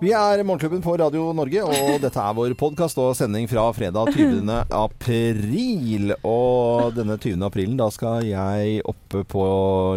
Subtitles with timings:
[0.00, 4.08] Vi er Morgenklubben på Radio Norge, og dette er vår podkast og sending fra fredag
[4.14, 4.48] 20.
[4.72, 6.14] april.
[6.24, 7.44] Og denne 20.
[7.44, 9.44] aprilen, da skal jeg oppe på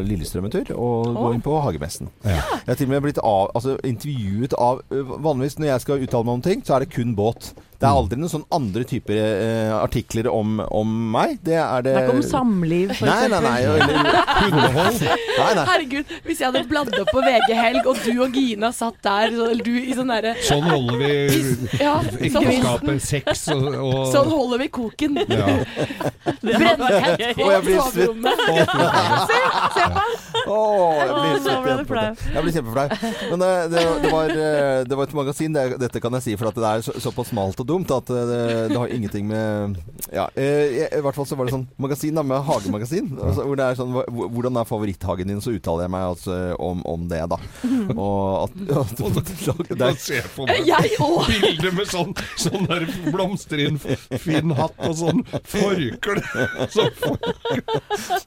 [0.03, 2.11] Lillestrøm en tur og gå inn på Hagemessen.
[2.27, 2.35] Jeg
[2.67, 6.35] har til og med blitt av, altså, intervjuet av Vanligvis når jeg skal uttale meg
[6.35, 7.53] om ting, så er det kun båt.
[7.83, 11.33] Det er aldri noen sånn andre typer eh, artikler om, om meg.
[11.43, 13.57] Det er det Det er ikke om samliv, for Nei, nei, nei.
[13.67, 13.97] Eller
[14.39, 15.01] hundehold.
[15.03, 15.65] Nei, nei.
[15.67, 19.33] Herregud, hvis jeg hadde bladd opp på VG Helg, og du og Gina satt der,
[19.35, 21.11] så- eller du i sånn derre Sånn holder vi
[21.83, 25.19] Ja, sånn, ekteskapet sex og, og sånn holder vi koken.
[25.27, 25.59] ja.
[26.43, 27.93] Brennhett på Og jeg blir svett.
[27.93, 28.37] soverommet.
[30.47, 31.85] Åh, jeg blir Åh, nå ble du kjempeflau.
[31.87, 32.33] flau.
[32.33, 32.87] Jeg blir kjempeflau.
[33.31, 36.35] Men det, det, det, var, eh, det var et magasin, det, dette kan jeg si,
[36.39, 38.39] for at det er så, såpass smalt og dumt at eh, det,
[38.71, 39.77] det har ingenting med
[40.13, 43.11] Ja, eh, i, i hvert fall så var det sånn magasin da, med hagemagasin.
[43.17, 45.41] Altså, hvor det er sånn Hvordan er favoritthagen din?
[45.43, 47.39] Så uttaler jeg meg altså om, om det, da.
[48.03, 48.93] Og at, at
[49.73, 50.67] det er, ser jeg for meg
[51.43, 52.85] bilder med sånn, sånn der
[54.21, 56.21] fin hatt og sånn forkle.
[56.73, 56.91] Sånn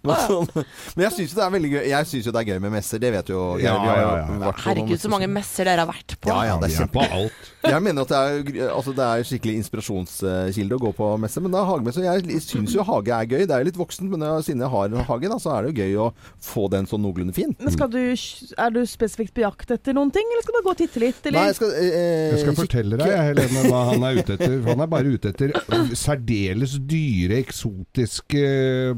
[0.06, 0.48] men sånn,
[0.96, 1.80] men jeg syns jo det er veldig gøy.
[1.90, 4.52] Jeg syns jo det er gøy med messer, det vet jo Ja, ja, ja.
[4.64, 6.30] Herregud, så mange messer dere har vært på.
[6.30, 7.52] Ja, ja, det er kjempe alt.
[7.66, 11.42] Jeg mener at det er, altså det er skikkelig inspirasjonskilde å gå på messe.
[11.42, 13.44] Men da hagemesse Jeg syns jo hage er gøy.
[13.46, 15.72] Det er jo litt voksent, men siden jeg har en hage, da, så er det
[15.74, 16.08] jo gøy å
[16.42, 17.54] få den sånn noenlunde fin.
[17.58, 20.66] Men skal du, er du spesifikt på jakt etter noen ting, eller skal du bare
[20.68, 21.20] gå og titte litt?
[21.26, 21.38] Eller?
[21.40, 24.56] Nei, jeg skal, eh, Jeg skal fortelle deg, Helene, hva han er ute etter.
[24.70, 25.54] Han er bare ute etter
[25.96, 28.44] særdeles dyre, eksotiske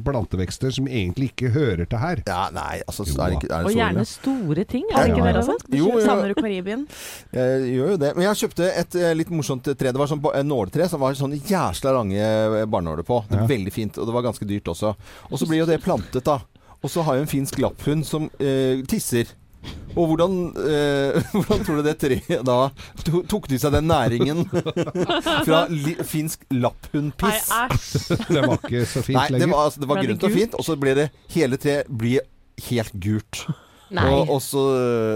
[0.05, 2.23] plantevekster som egentlig ikke hører til her.
[2.29, 4.85] Ja, nei, altså Jo, er det, ikke- er og det og gjerne store ting.
[4.93, 5.41] Er det ikke ja, det, ja.
[5.43, 5.57] altså?
[5.69, 6.87] Du Jo, savner du Karibien?
[7.33, 8.13] Jeg gjør jo det.
[8.17, 9.93] Men jeg kjøpte et eh, litt morsomt tre.
[9.93, 13.25] Det var sånn en nåletre som var sånn jæsla lange eh, barnåler på.
[13.29, 13.51] Det var Ja.
[13.57, 14.95] Veldig fint, og det var ganske dyrt også.
[15.31, 16.41] Og så blir jo det plantet, da.
[16.83, 19.31] Og så har jeg en finsk lapphund som eh, tisser.
[19.99, 22.71] Og hvordan, eh, hvordan tror du det treet da
[23.29, 24.45] tok de seg den næringen
[25.49, 27.51] fra li, finsk lapphundpiss?
[28.35, 30.55] Det var ikke så fint Nei, det var, altså, det var Ble grønt og fint,
[30.55, 32.23] og så ble det hele treet blir
[32.69, 33.43] helt gult.
[33.89, 34.63] Og, og, så,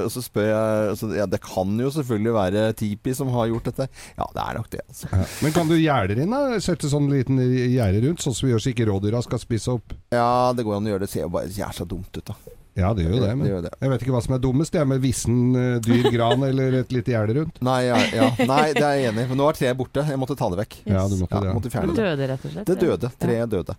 [0.06, 3.68] og så spør jeg altså, ja, Det kan jo selvfølgelig være Tipi som har gjort
[3.68, 3.88] dette.
[4.16, 4.84] Ja, det er nok det.
[4.88, 5.10] Altså.
[5.12, 5.26] Ja.
[5.44, 6.60] Men kan du gjerde inn, da?
[6.64, 9.94] Sette sånn liten gjerde rundt, sånn som vi gjør så ikke rådyra skal spise opp?
[10.14, 11.10] Ja, det går an å gjøre det.
[11.12, 12.38] Det ser jo bare jævla dumt ut, da.
[12.74, 13.28] Ja, det gjør jo det.
[13.28, 13.70] Det Men gjør det.
[13.82, 14.72] jeg vet ikke hva som er dummest.
[14.72, 17.58] Det er med vissen eh, dyr gran eller et lite gjerde rundt.
[17.60, 18.28] Nei, ja, ja.
[18.48, 19.28] Nei, det er jeg enig i.
[19.32, 20.04] Men nå er treet borte.
[20.08, 20.76] Jeg måtte ta det vekk.
[20.88, 21.54] Ja, du måtte Ja, det.
[21.58, 22.00] måtte fjerne det.
[22.06, 22.66] døde, rett og slett.
[22.72, 23.10] Det døde.
[23.20, 23.76] Treet døde.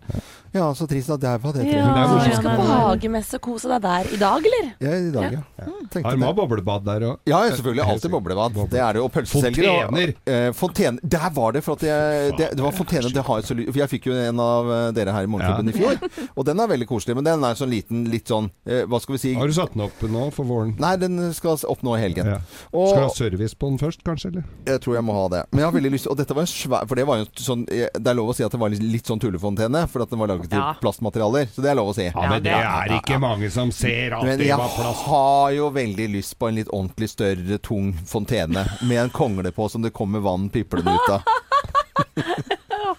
[0.54, 1.74] Ja, så trist at det var det treet.
[1.74, 2.30] Ja, det.
[2.30, 4.70] Du skal på hagemesse og kose deg der i dag, eller?
[4.86, 5.42] Ja, i dag, ja.
[5.90, 6.36] Tenkte Har de det.
[6.38, 7.18] boblebad der òg?
[7.30, 7.86] Ja, ja, selvfølgelig.
[7.96, 8.54] Alltid boblebad.
[8.54, 8.70] Boble.
[8.74, 9.08] Det er det jo.
[9.10, 9.74] Og pølseselgere.
[9.74, 10.14] og- Fontener.
[10.26, 11.00] Eh, fontene.
[11.18, 11.64] Der var det!
[11.66, 14.14] For at jeg, det, det var fontene det har jeg så lyst jeg fikk jo
[14.14, 16.30] en av eh, dere her i Morgenklubben i fjor.
[16.38, 17.16] Og den er veldig koselig.
[17.18, 19.34] Men den er sånn liten, litt sånn eh, Hva skal vi si?
[19.38, 20.74] Har du satt den opp nå for våren?
[20.82, 22.28] Nei, den skal opp nå i helgen.
[22.28, 22.40] Ja.
[22.70, 24.32] Skal du ha service på den først, kanskje?
[24.34, 24.44] Eller?
[24.66, 25.42] jeg tror jeg må ha det.
[25.52, 27.66] Men jeg har veldig lyst Og dette var en svær For det var jo sånn
[27.68, 29.84] Det er lov å si at det var litt, litt sånn tullefontene.
[29.92, 30.74] For at den var laget i Ja.
[30.82, 31.48] plastmaterialer.
[31.54, 32.06] Så det er lov å si.
[32.10, 35.04] Ja, men det er ikke mange som ser at Men det jeg var plast.
[35.08, 38.66] har jo veldig lyst på en litt ordentlig større, tung fontene.
[38.84, 41.22] Med en kongle på som det kommer vann piplende ut av.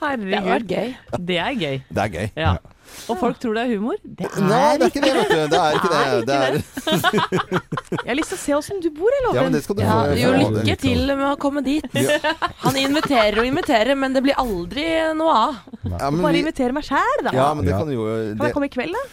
[0.04, 0.66] Herregud.
[0.68, 0.84] Det.
[1.18, 1.76] Det er gøy.
[1.88, 2.30] Det er gøy.
[2.36, 2.56] Ja.
[3.10, 3.96] Og folk tror det er humor.
[4.04, 5.42] Det er Nei, det er ikke det, vet du.
[5.52, 6.02] Det er ikke det.
[6.28, 6.58] det er,
[8.04, 9.82] Jeg har lyst til å se åssen du bor, jeg ja, men det skal du
[9.84, 11.84] Ja, jo, lykke til med å komme dit.
[12.64, 14.86] Han inviterer og inviterer, men det blir aldri
[15.18, 15.60] noe av.
[15.84, 17.34] Ja, Bare vi, invitere meg sjæl, da.
[17.36, 19.04] ja, men det kan jo Kan jeg komme i kveld, da?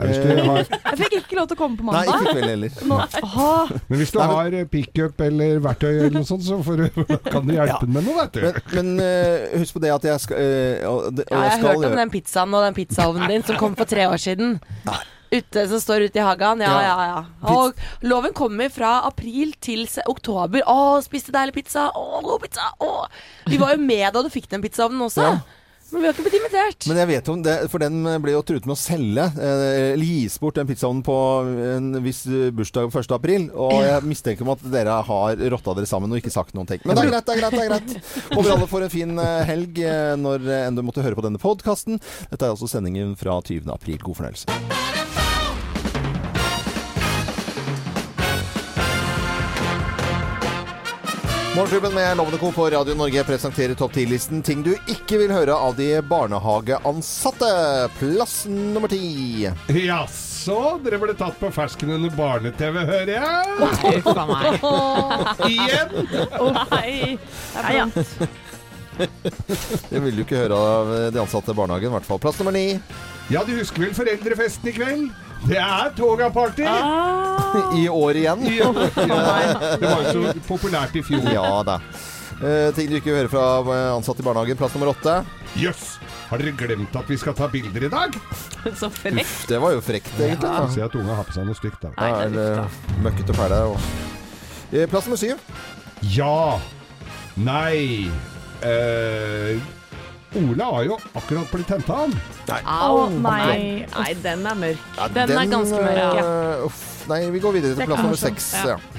[0.00, 2.08] Hvis du har, Jeg fikk ikke lov til å komme på mandag.
[2.08, 2.70] Nei, ikke kveld heller.
[2.88, 2.98] Nå,
[3.90, 6.76] men hvis du Nei, men- har eh, pickup eller verktøy eller noe sånt, så får
[6.80, 8.40] du, kan du hjelpe den med noe, vet du.
[8.46, 11.64] Men, men eh, husk på det at jeg skal eh, og, og Ja, jeg har
[11.68, 14.58] hørt om den pizzaen og den pizzaovnen din som kom for tre år siden.
[15.30, 16.58] Ute, som står ute i hagen.
[16.64, 16.82] Ja, Ja.
[16.82, 17.52] ja, ja.
[17.54, 20.64] Og loven kommer fra april til oktober.
[20.66, 21.84] Å, spiste deilig pizza.
[21.94, 22.66] Å, god pizza.
[22.82, 23.04] Å.
[23.46, 25.28] Vi var jo med da du fikk den pizzaovnen også.
[25.28, 25.38] Ja.
[25.90, 26.86] Men vi har ikke blitt invitert.
[26.90, 29.64] Men jeg vet om det, for den ble jo truet med å selge, eh,
[29.94, 31.16] eller gis bort den pizzaen på
[31.74, 33.14] en viss eh, bursdag 1.
[33.16, 33.48] april.
[33.54, 36.84] Og jeg mistenker om at dere har rotta dere sammen og ikke sagt noen ting.
[36.84, 37.58] Men det er greit, det er greit.
[37.58, 39.82] det er greit Håper alle får en fin eh, helg
[40.20, 42.00] når enn du måtte høre på denne podkasten.
[42.30, 43.66] Dette er altså sendingen fra 20.
[43.74, 44.00] april.
[44.04, 44.99] God fornøyelse.
[51.56, 52.52] Morgenklubben med Lovende Co.
[52.52, 57.48] på Radio Norge presenterer topp 10-listen ting du ikke vil høre av de barnehageansatte.
[57.98, 59.48] Plass nummer ti.
[59.74, 63.24] Jaså, dere ble tatt på fersken under barne-TV, hører jeg?
[63.98, 64.46] Uff a meg.
[65.50, 65.88] Igjen?
[66.70, 67.18] Nei.
[67.58, 67.86] Nei, ja.
[69.90, 72.22] Det vil du ikke høre av de ansatte i barnehagen, i hvert fall.
[72.22, 72.78] Plass nummer ni.
[73.32, 75.10] Ja, du husker vel foreldrefesten i kveld?
[75.48, 76.64] Det er Toga-party!
[76.68, 78.42] Ah, I år igjen.
[78.54, 78.70] Ja.
[78.72, 81.24] Det var jo så populært i fjor.
[81.32, 81.78] Ja da.
[82.40, 84.56] Uh, ting du ikke hører fra eh, ansatte i barnehagen.
[84.56, 85.18] Plass nummer åtte.
[85.60, 85.98] Jøss!
[86.30, 88.14] Har dere glemt at vi skal ta bilder i dag?
[88.80, 89.18] Så frekt.
[89.24, 90.48] Uff, det var jo frekt, egentlig.
[90.48, 90.68] Ja.
[90.72, 91.90] Se at unga har på seg noe stygt, da.
[91.98, 93.60] Nei, det er eller møkkete og fæle.
[93.74, 93.90] og-
[94.70, 95.40] Eh, Plass nummer syv.
[96.14, 96.60] Ja.
[97.34, 98.06] Nei.
[98.62, 99.58] Eh,
[100.38, 102.14] Ole har jo akkurat blitt henta, han.
[102.62, 103.86] Å, nei.
[103.90, 104.86] Nei, den er mørk.
[104.96, 105.98] Ja, den, er ganske mørk.
[105.98, 106.22] Ja.
[106.22, 108.52] eh, uff, nei, vi går videre til plass nummer seks.
[108.60, 108.76] Ja.
[108.76, 108.96] Ja.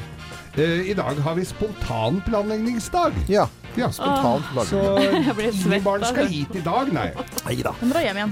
[0.52, 3.26] Uh, I dag har vi spontanplanleggingsdag.
[3.32, 3.48] ja.
[3.76, 4.80] Ja, Spontant Så.
[5.28, 7.06] Jeg blir ingen barn skal hit i dag, nei.
[7.46, 7.72] Nei da.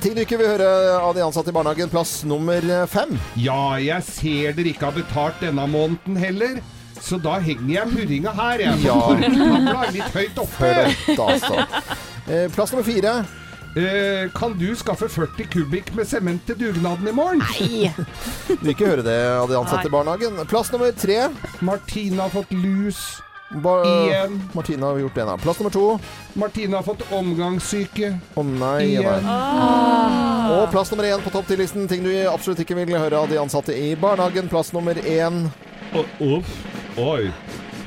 [0.04, 0.68] Du ikke vil høre
[1.00, 1.88] av de ansatte i barnehagen.
[1.94, 3.16] Plass nummer eh, fem.
[3.40, 6.60] Ja, jeg ser dere ikke har betalt denne måneden heller.
[7.00, 8.84] Så da henger jeg purringa her, jeg.
[8.84, 9.00] Ja.
[9.96, 10.74] Litt høyt oppe.
[10.75, 11.63] Dette, altså.
[12.29, 13.23] Eh, Plass nummer fire.
[13.77, 17.41] Eh, kan du skaffe 40 kubikk med sement til dugnaden i morgen?
[17.45, 17.91] Nei.
[18.47, 20.39] Du vil ikke høre det av de ansatte i barnehagen.
[20.49, 21.27] Plass nummer tre.
[21.65, 23.01] Martine har fått lus
[23.49, 24.35] Ba igjen.
[24.53, 25.23] Martina har gjort det.
[25.25, 25.35] da.
[25.41, 25.85] Plass nummer to.
[26.37, 28.83] Martine har fått omgangssyke Å nei.
[28.91, 29.25] igjen.
[29.25, 30.51] Ah.
[30.59, 31.87] Og plass nummer én på topp 10-listen.
[31.89, 34.49] Ting du absolutt ikke vil høre av de ansatte i barnehagen.
[34.53, 35.47] Plass nummer én.
[35.97, 36.51] Å, Uff.
[37.01, 37.31] Oi.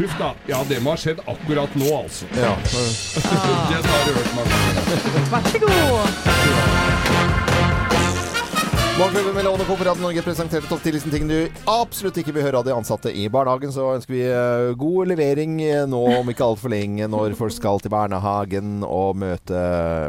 [0.02, 0.32] Huff da.
[0.50, 2.26] Ja, det må ha skjedd akkurat nå, altså.
[2.34, 2.56] Ja.
[3.70, 4.46] Det har du hørt meg.
[5.30, 5.70] Vær så god.
[8.98, 9.76] Morgenklubben med Lovende Co.
[10.02, 11.36] Norge presenterte topp 10-listen ting du
[11.70, 13.70] absolutt ikke vil høre av de ansatte i barnehagen.
[13.72, 17.78] Så ønsker vi eh, god levering eh, nå om ikke altfor lenge, når folk skal
[17.82, 19.62] til barnehagen og møte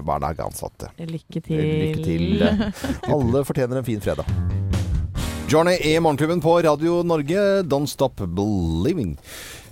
[0.10, 0.90] barnehageansatte.
[1.06, 1.64] Lykke til.
[1.86, 2.46] Lykke til.
[3.14, 4.26] Alle fortjener en fin fredag.
[5.54, 7.62] Johnny i Morgenklubben på Radio Norge.
[7.70, 9.18] Don't stop believing.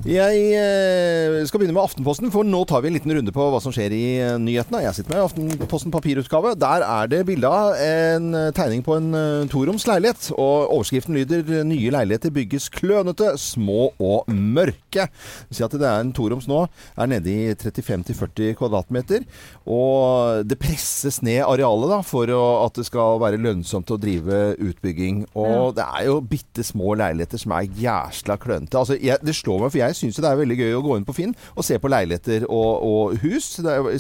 [0.02, 3.60] Jeg eh, skal begynne med Aftenposten, for nå tar vi en liten runde på hva
[3.62, 4.80] som skjer i eh, nyhetene.
[4.82, 6.56] Jeg sitter med Aftenposten papirutgave.
[6.58, 9.14] Der er det bilde av en eh, tegning på en
[9.52, 10.32] toroms leilighet.
[10.34, 15.06] Og overskriften lyder 'Nye leiligheter bygges klønete, små og mørke'.
[15.54, 16.64] Si at det er en toroms nå
[16.98, 19.30] er nede i 35-40 kvadratmeter.
[19.70, 22.26] Og det presses ned arealet da, for
[22.66, 25.28] at det skal være lønnsomt å drive utbygging.
[25.38, 28.82] Og det er jo bitte små leiligheter som er jæsla klønete.
[28.82, 30.98] Altså, jeg, det slår meg, for jeg syns jo det er veldig gøy å gå
[30.98, 33.54] inn på Finn og se på leiligheter og, og hus.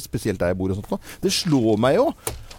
[0.03, 0.91] Spesielt der jeg bor og sånt.
[0.91, 1.01] nå.
[1.23, 2.09] Det slår meg jo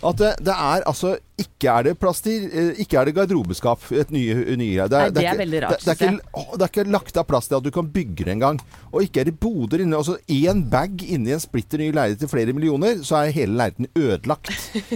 [0.03, 3.85] at det, det er altså Ikke er det plass til eh, Ikke er det garderobeskap.
[3.93, 6.45] Et nye, nye det, Nei, det er ikke- veldig rart, Det, det, er ikke, å,
[6.59, 8.61] det er ikke lagt av plass til at du kan bygge det engang.
[8.93, 9.97] Og ikke er det boder inne.
[9.99, 13.89] Altså én bag inni en splitter ny leilighet til flere millioner, så er hele leiligheten
[13.97, 14.51] ødelagt.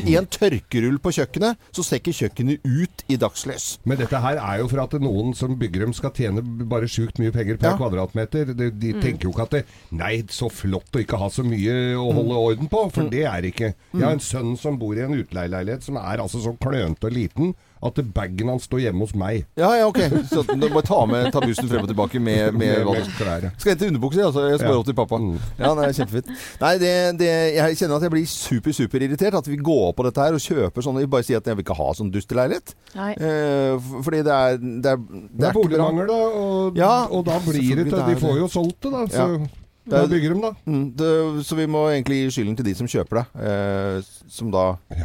[0.07, 3.79] I en tørkerull på kjøkkenet, så ser ikke kjøkkenet ut i dagslys.
[3.85, 7.19] Men dette her er jo for at noen som bygger dem skal tjene bare sjukt
[7.23, 7.77] mye penger per Ja.
[7.81, 8.55] kvadratmeter.
[8.57, 9.01] De, de Mm.
[9.03, 12.37] tenker jo ikke at det, Nei, så flott å ikke ha så mye å holde
[12.37, 12.93] orden på, Mm.
[12.93, 13.75] for det er det ikke.
[13.95, 17.13] Jeg har en sønn som bor i en utleieleilighet som er altså så klønete og
[17.13, 17.55] liten
[17.87, 19.45] at bagen hans står hjemme hos meg.
[19.57, 19.99] Ja, ja, ok.
[20.31, 23.45] Så du må ta, med, ta bussen frem og tilbake med, med, Med- med klær.
[23.61, 24.47] Skal hente underbukser, altså.
[24.49, 24.79] Jeg skal Ja.
[24.81, 25.19] opp til pappa.
[25.21, 25.37] Mm.
[25.61, 26.31] Ja, det er kjempefint.
[26.61, 29.35] Nei, det, det, jeg kjenner at jeg blir super, super irritert.
[29.39, 31.05] At vi går på dette her og kjøper sånne.
[31.13, 32.75] Bare si at jeg vil ikke ha sånn dusteleilighet.
[32.97, 34.97] Eh, fordi det er Det er,
[35.37, 38.81] Det er boligmangel, da, og, Ja, og da blir det det De får jo solgt
[38.83, 39.05] det, da.
[39.07, 39.47] Så Ja.
[39.87, 40.51] da er- bygger de, da.
[40.67, 41.13] Mm, det,
[41.47, 43.27] så vi må egentlig gi skylden til de som kjøper det.
[43.47, 45.05] Eh, som da Ja.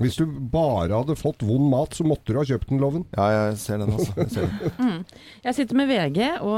[0.00, 3.04] Hvis du bare hadde fått vond mat, så måtte du ha kjøpt den, Loven.
[3.16, 4.14] Ja, jeg ser den, altså.
[4.16, 4.48] Jeg ser
[4.78, 5.04] den.
[5.46, 6.56] Jeg sitter med VG og,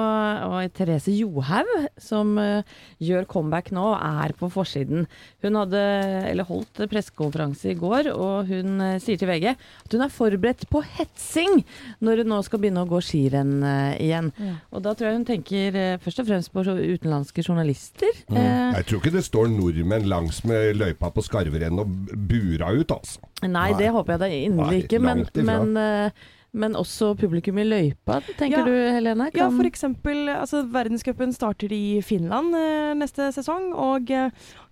[0.49, 1.69] og Therese Johaug,
[2.03, 2.65] som uh,
[3.03, 5.06] gjør comeback nå og er på forsiden.
[5.44, 5.82] Hun hadde,
[6.32, 10.67] eller holdt pressekonferanse i går, og hun uh, sier til VG at hun er forberedt
[10.72, 11.63] på hetsing
[12.03, 14.32] når hun nå skal begynne å gå skirenn uh, igjen.
[14.43, 14.56] Ja.
[14.75, 18.11] Og da tror jeg hun tenker først og fremst på så utenlandske journalister.
[18.32, 21.93] Eh, Jeg tror ikke det står nordmenn langs med løypa på Skarverenn og
[22.29, 23.20] bura ut, altså.
[23.43, 26.10] Nei, det håper jeg da inderlig ikke, men, men, eh,
[26.55, 28.65] men også publikum i løypa, tenker Ja.
[28.65, 29.31] du Helene?
[29.32, 34.29] Ja, Kan- for eksempel, altså verdenscupen starter i Finland eh, neste sesong, og eh,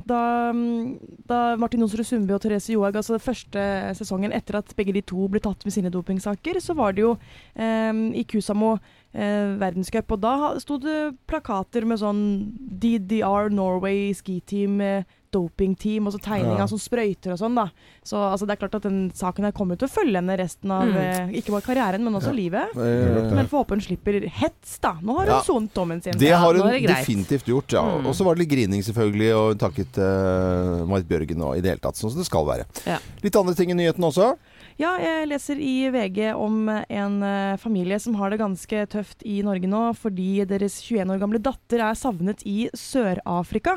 [0.07, 3.65] da, mm, da Martin Onsrud Sundby og Therese Johaug, altså den første
[3.97, 7.17] sesongen etter at begge de to ble tatt med sine dopingsaker, så var det jo
[7.57, 8.79] eh, i Kusamo
[9.15, 15.03] eh, verdenscup, og da sto det plakater med sånn DDR Norway ski team, eh,
[15.33, 16.65] doping team, og så tegning Ja.
[16.65, 17.69] av sånn sprøyter og sånn, da.
[18.03, 20.73] Så altså, det er klart at den saken her kommer til å følge henne resten
[20.75, 20.97] av Mm.
[20.97, 22.75] eh, ikke bare karrieren, men også livet.
[22.75, 24.95] Eh, Men får håpe hun slipper hets, da.
[25.01, 25.41] Nå har hun Ja.
[25.43, 26.15] sonet dommen sin.
[26.19, 27.83] Det har hun det definitivt gjort, ja.
[27.83, 28.07] Mm.
[28.07, 31.61] Og så var det litt grining selvfølgelig, og hun takket uh, Marit Bjørgen og i
[31.61, 32.65] det hele tatt, sånn som det skal være.
[32.87, 32.99] Ja.
[33.23, 34.37] Litt andre ting i nyhetene også.
[34.81, 39.43] Ja, jeg leser i VG om en eh, familie som har det ganske tøft i
[39.45, 43.75] Norge nå, fordi deres 21 år gamle datter er savnet i Sør-Afrika.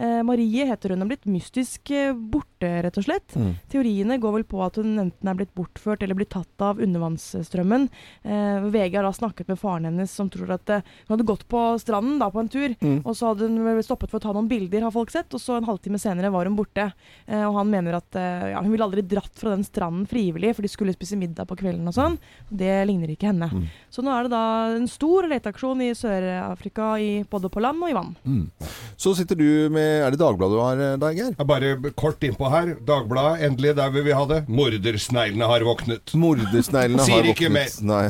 [0.00, 3.36] Eh, Marie heter hun, er blitt mystisk eh, borte, rett og slett.
[3.36, 3.50] Mm.
[3.68, 7.84] Teoriene går vel på at hun enten er blitt bortført eller blitt tatt av undervannsstrømmen.
[8.24, 11.44] Eh, VG har da snakket med faren hennes, som tror at eh, hun hadde gått
[11.52, 13.00] på stranden da på en tur, Mm.
[13.08, 15.56] og så hadde hun stoppet for å ta noen bilder, har folk sett, og så
[15.60, 16.88] en halvtime senere var hun borte.
[17.26, 20.62] Eh, og han mener at ja, hun ville aldri dratt fra den stranden frivillig, for
[20.66, 22.18] de skulle spise middag på kvelden og sånn.
[22.50, 23.48] Det ligner ikke henne.
[23.52, 23.64] Mm.
[23.90, 24.42] Så nå er det da
[24.76, 26.92] en stor leteaksjon i Sør-Afrika,
[27.30, 28.12] både på land og i vann.
[28.26, 28.44] Mm.
[28.96, 31.34] Så sitter du med Er det Dagbladet du har eh, der, Geir?
[31.46, 32.74] Bare kort innpå her.
[32.86, 34.42] Dagbladet, endelig der vil vi ha det.
[34.48, 36.14] Mordersneglene har våknet.
[36.16, 37.80] Mordersneglene har Sier ikke våknet.
[37.86, 38.06] Nei.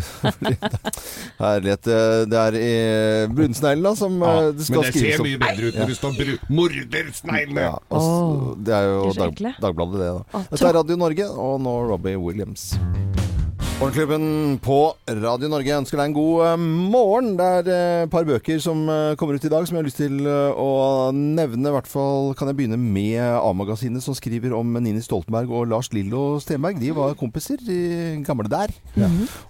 [1.43, 1.87] Herlighet.
[1.87, 5.81] eh, Det er brunsneglene som Ja, eh, det skal men det ser mye bedre ut
[5.81, 6.15] når det står
[6.57, 7.67] Mordersneglene!
[7.67, 9.43] Ja, altså, det er jo er Dag.
[9.63, 10.11] Dagbladet, det.
[10.33, 10.43] da.
[10.51, 12.75] Dette er Radio Norge, og nå Robbie Williams.
[13.77, 14.77] Morgenklubben på
[15.21, 17.35] Radio Norge ønsker deg en god eh, morgen.
[17.37, 19.85] Det er eh, et par bøker som eh, kommer ut i dag som jeg har
[19.85, 20.71] lyst til å
[21.13, 21.69] nevne.
[21.69, 25.93] I hvert fall kan jeg begynne med A-magasinet, som skriver om Nini Stoltenberg og Lars
[25.93, 26.81] Lillo Stenberg.
[26.81, 28.73] De var kompiser i gamle der.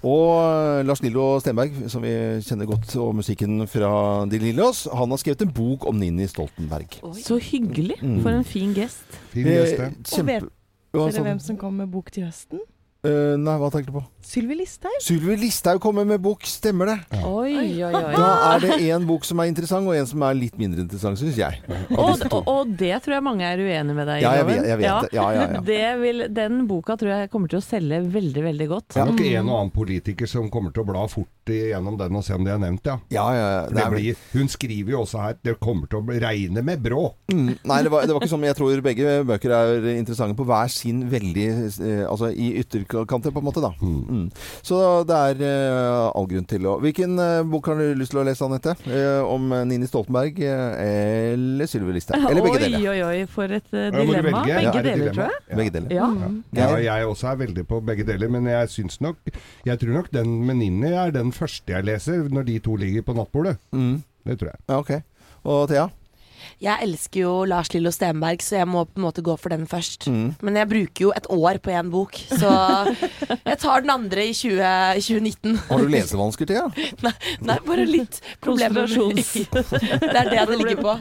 [0.02, 3.94] Og eh, Lars Lillo Stenberg, som vi kjenner godt, og musikken fra
[4.26, 6.98] De Lillos, han har skrevet en bok om Nini Stoltenberg.
[7.22, 8.02] Så hyggelig.
[8.02, 8.18] Mm.
[8.26, 9.06] For en fin gest.
[9.30, 9.92] Fin gest, ja.
[10.16, 10.55] kjempe...
[11.04, 12.64] vet Dere hvem som kommer med bok til høsten?
[13.06, 14.02] Uh, nei, hva tenkte du på?
[14.24, 14.96] Sylvi Listhaug.
[15.04, 16.96] Sylvi Listhaug kommer med bok, stemmer det?
[17.20, 17.52] Oi,
[17.84, 18.14] oi, oi.
[18.16, 21.20] Da er det en bok som er interessant, og en som er litt mindre interessant,
[21.20, 21.60] syns jeg.
[21.94, 24.24] Og, og, og det tror jeg mange er uenig med deg i.
[24.24, 25.12] Ja, jeg vet, jeg vet det.
[25.14, 25.62] Ja, ja, ja.
[25.70, 28.88] Det vil, den boka tror jeg kommer til å selge veldig, veldig godt.
[28.96, 32.16] Det er nok en og annen politiker som kommer til å bla fort igjennom den
[32.18, 32.96] og se om de er nevnt, ja.
[33.12, 33.60] Ja, ja, ja.
[33.70, 37.16] Det Nei, blir, hun skriver jo også her det kommer til å regne med bråk.
[37.32, 38.46] Mm, nei, det var, det var ikke sånn.
[38.48, 43.42] Jeg tror begge bøker er interessante på hver sin veldig eh, Altså i ytterkanter, på
[43.42, 43.72] en måte, da.
[43.80, 44.28] Mm.
[44.66, 48.22] Så det er eh, all grunn til å Hvilken eh, bok har du lyst til
[48.22, 48.76] å lese, Anette?
[48.86, 52.26] Eh, om Nini Stoltenberg eh, eller Sylvi Listhaug?
[52.30, 52.78] Eller begge deler?
[52.90, 54.42] oi, oi, oi, for et uh, dilemma.
[54.42, 55.14] Begge Ja, er deler, dilemma?
[55.16, 55.42] tror jeg.
[55.50, 55.58] Ja.
[55.60, 55.94] Begge deler.
[55.96, 56.08] Ja.
[56.56, 59.18] Ja, jeg også er veldig på begge deler, men jeg syns nok
[59.66, 63.04] Jeg tror nok den med Ninni er den første jeg leser når de to ligger
[63.06, 63.56] på nattbordet.
[63.76, 64.00] Mm.
[64.26, 64.60] Det tror jeg.
[64.68, 64.92] Ja, ok.
[65.46, 65.86] Og Thea?
[66.56, 69.66] Jeg elsker jo Lars Lillo Stenberg, så jeg må på en måte gå for den
[69.68, 70.06] først.
[70.08, 70.30] Mm.
[70.40, 72.48] Men jeg bruker jo et år på én bok, så
[73.50, 74.62] jeg tar den andre i 20,
[75.04, 75.58] 2019.
[75.68, 76.64] Har du lesevansker, Thea?
[77.04, 77.12] Nei,
[77.44, 78.86] nei, bare litt problemer.
[78.88, 79.34] Konsentrasjons-
[80.06, 80.94] Det er det det ligger på.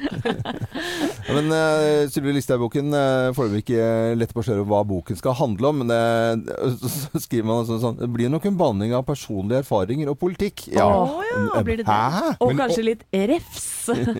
[1.26, 3.88] Ja, men uh, Sylvi Listhaug-boken uh, foreløpig ikke
[4.20, 5.82] lett på å skjøre hva boken skal handle om.
[5.86, 10.12] Men uh, så skriver man sånn, sånn Det blir nok en blanding av personlige erfaringer
[10.12, 10.68] og politikk.
[10.76, 10.90] Å
[11.24, 11.96] ja, blir det det?
[11.96, 12.36] Hæ?
[12.42, 13.72] Og Men- kanskje litt refs.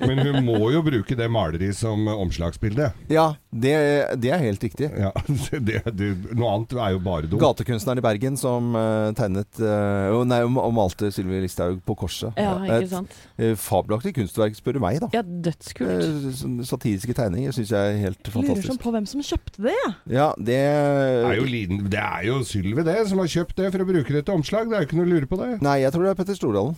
[0.06, 2.92] Men hun må jo bruke det maleriet som omslagsbilde.
[3.12, 3.74] Ja, det,
[4.22, 4.90] det er helt riktig.
[5.00, 5.12] Ja,
[5.68, 7.42] det, det, noe annet er jo bare dumt.
[7.44, 12.36] Gatekunstneren i Bergen som uh, tegnet uh, Nei, og malte Sylvi Listhaug på korset.
[12.40, 15.12] Ja, ikke Et uh, fabelaktig kunstverk, spør du meg, da.
[15.16, 16.08] Ja, dødskult.
[16.08, 18.66] Uh, sånn satiriske tegninger syns jeg er helt fantastisk.
[18.66, 19.94] Lurer sånn på hvem som kjøpte det, jeg.
[20.18, 21.48] Ja, det Det er jo,
[21.92, 24.68] det er jo Sylvi det, som har kjøpt det for å bruke det til omslag.
[24.70, 25.54] Det er jo ikke noe å lure på det.
[25.66, 26.76] Nei, jeg tror det er Petter Stordalen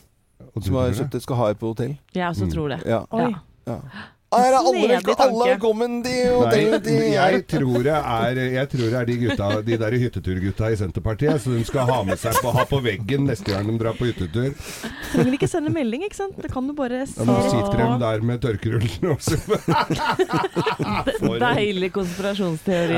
[0.63, 1.23] som har kjøpt det.
[1.23, 1.97] Skal ha det på hotell.
[2.13, 2.51] Jeg også Mm.
[2.53, 2.79] tror det.
[2.85, 3.05] Ja.
[3.11, 3.35] Oi.
[3.67, 3.79] Ja.
[4.37, 4.43] Ja.
[4.43, 6.15] Her er alle, Snedig velko- alle velkommen de,
[6.47, 10.69] Nei, de, jeg tror det er, jeg tror det er de gutta De der hytteturgutta
[10.71, 13.77] i Senterpartiet som de skal ha med seg på, ha på veggen neste gang de
[13.81, 14.53] drar på hyttetur.
[15.11, 16.37] Trenger ikke sende melding, ikke sant.
[16.41, 19.37] Det kan du bare Da Ja, du se sitte der med tørkerullen også.
[21.41, 22.97] Deilig konspirasjonsteori.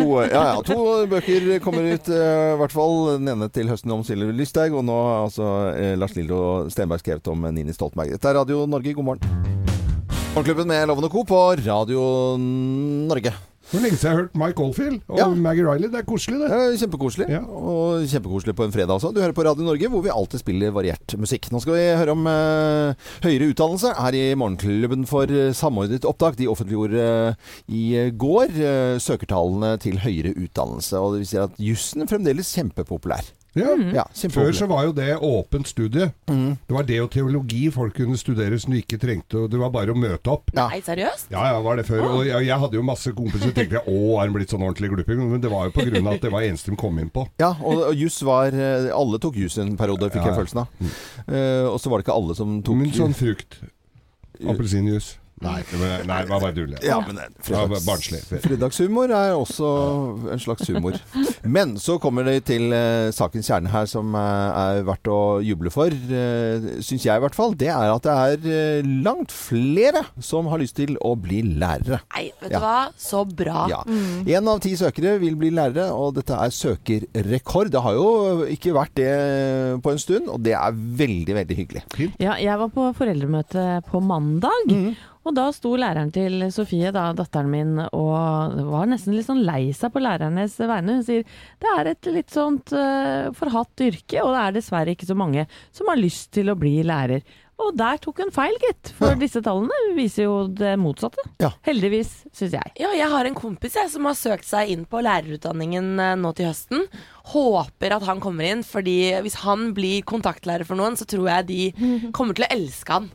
[0.00, 0.78] To, ja, ja, to
[1.10, 2.96] bøker kommer ut, eh, i hvert fall.
[3.18, 6.40] Den ene til høsten om Silje Lysthaug, og nå har altså eh, Lars Lillo
[6.72, 8.14] Stenberg skrevet om Nini Stoltenberg.
[8.16, 9.58] Dette er Radio Norge, god morgen.
[10.34, 11.24] Morgenklubben med Lovende Co.
[11.26, 12.02] på Radio
[12.38, 13.32] Norge.
[13.70, 15.26] For lenge siden jeg har hørt Mike Oldfield og Ja.
[15.30, 15.88] Maggie Riley.
[15.90, 16.48] Det er koselig, det.
[16.50, 17.26] Eh, Kjempekoselig.
[17.30, 17.40] Ja.
[17.46, 19.12] Og kjempekoselig på en fredag også.
[19.14, 21.50] Du hører på Radio Norge, hvor vi alltid spiller variert musikk.
[21.52, 26.36] Nå skal vi høre om eh, høyere utdannelse her i Morgenklubben for eh, samordnet opptak.
[26.38, 26.98] De offentliggjorde
[27.30, 27.34] eh,
[27.68, 30.98] i går eh, søkertallene til høyere utdannelse.
[30.98, 33.22] Og det vil si at jussen fremdeles kjempepopulær.
[33.58, 33.72] Ja.
[33.94, 36.10] Ja, Før så var jo det åpent studie.
[36.30, 36.54] Mm.
[36.68, 39.72] Det var det og teologi folk kunne studere som du ikke trengte, og det var
[39.74, 40.52] bare å møte opp.
[40.54, 40.68] Ja.
[40.70, 41.30] Nei, seriøst?
[41.34, 42.04] Ja, ja, var det før.
[42.06, 44.92] Og jeg, jeg hadde jo masse kompiser som tenkte å, er han blitt sånn ordentlig
[44.94, 45.24] glupping?
[45.32, 47.26] Men det var jo på grunn av at det var eneste de kom inn på.
[47.42, 50.62] Ja, og, og juss var eh, Alle tok juss en periode, fikk Ja, jeg følelsen
[50.62, 50.94] av.
[51.26, 53.58] Eh, og så var det ikke alle som tok Men sånn frukt.
[54.40, 55.19] Appelsinjuice.
[55.40, 56.72] Nei, det var, nei, det var bare tull.
[56.84, 58.18] Ja, men fredags, barnslig.
[58.44, 59.68] fredagshumor er også
[60.34, 60.98] en slags humor.
[61.48, 65.72] Men så kommer det til uh, sakens kjerne her, som eh, er verdt å juble
[65.72, 67.54] for, uh, syns jeg i hvert fall.
[67.56, 68.44] Det er at det er
[68.82, 72.02] uh, langt flere som har lyst til å bli lærere.
[72.12, 72.58] Nei, vet Ja.
[72.60, 72.76] du hva?
[73.00, 73.64] Så bra.
[73.72, 73.80] Ja.
[74.36, 77.72] Én av ti søkere vil bli lærere, og dette er søkerrekord.
[77.72, 79.10] Det har jo ikke vært det
[79.80, 81.84] på en stund, og det er veldig, veldig hyggelig.
[82.20, 84.68] Ja, jeg var på foreldremøte på mandag.
[84.68, 84.92] Mhm.
[85.28, 89.68] Og da sto læreren til Sofie, da, datteren min, og var nesten litt sånn lei
[89.76, 90.96] seg på lærernes vegne.
[90.96, 91.26] Hun sier
[91.60, 95.44] det er et litt sånt uh, forhatt yrke, og det er dessverre ikke så mange
[95.76, 97.20] som har lyst til å bli lærer.
[97.60, 98.92] Og der tok hun feil, gitt.
[98.96, 99.18] For Ja.
[99.20, 101.20] disse tallene viser jo det motsatte.
[101.42, 101.50] Ja.
[101.66, 102.72] Heldigvis, syns jeg.
[102.80, 106.32] Ja, jeg har en kompis jeg, som har søkt seg inn på lærerutdanningen eh, nå
[106.38, 106.86] til høsten.
[107.34, 111.46] Håper at han kommer inn, fordi hvis han blir kontaktlærer for noen, så tror jeg
[111.50, 113.10] de kommer til å elske han.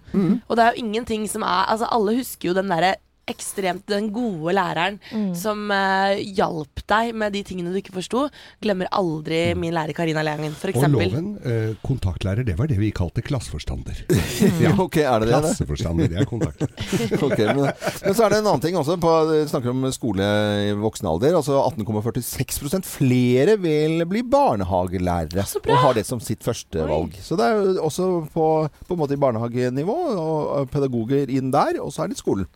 [0.47, 2.93] Og det er jo ingenting som er Altså, alle husker jo den derre
[3.29, 4.99] ekstremt den gode læreren
[5.37, 8.27] som eh, hjalp deg med de tingene du ikke forsto.
[8.63, 12.91] Glemmer aldri min lærer Karina Leangen, for Og loven, eh, kontaktlærer, det var det vi
[12.95, 14.05] kalte klasseforstander.
[14.61, 14.71] Ja.
[14.85, 15.39] ok, er det det?
[15.41, 17.23] Klasseforstander, det er kontaktlærer.
[17.27, 17.67] okay, men,
[18.05, 18.97] men så er det en annen ting også.
[19.01, 20.27] På, vi snakker om skole
[20.69, 21.37] i voksen alder.
[21.39, 25.45] Altså 18,46 flere vil bli barnehagelærere.
[25.65, 27.17] Og har det som sitt førstevalg.
[27.23, 28.47] Så det er jo også på,
[28.87, 32.47] på en måte i barnehagenivå, og pedagoger inn der, og så er det skolen.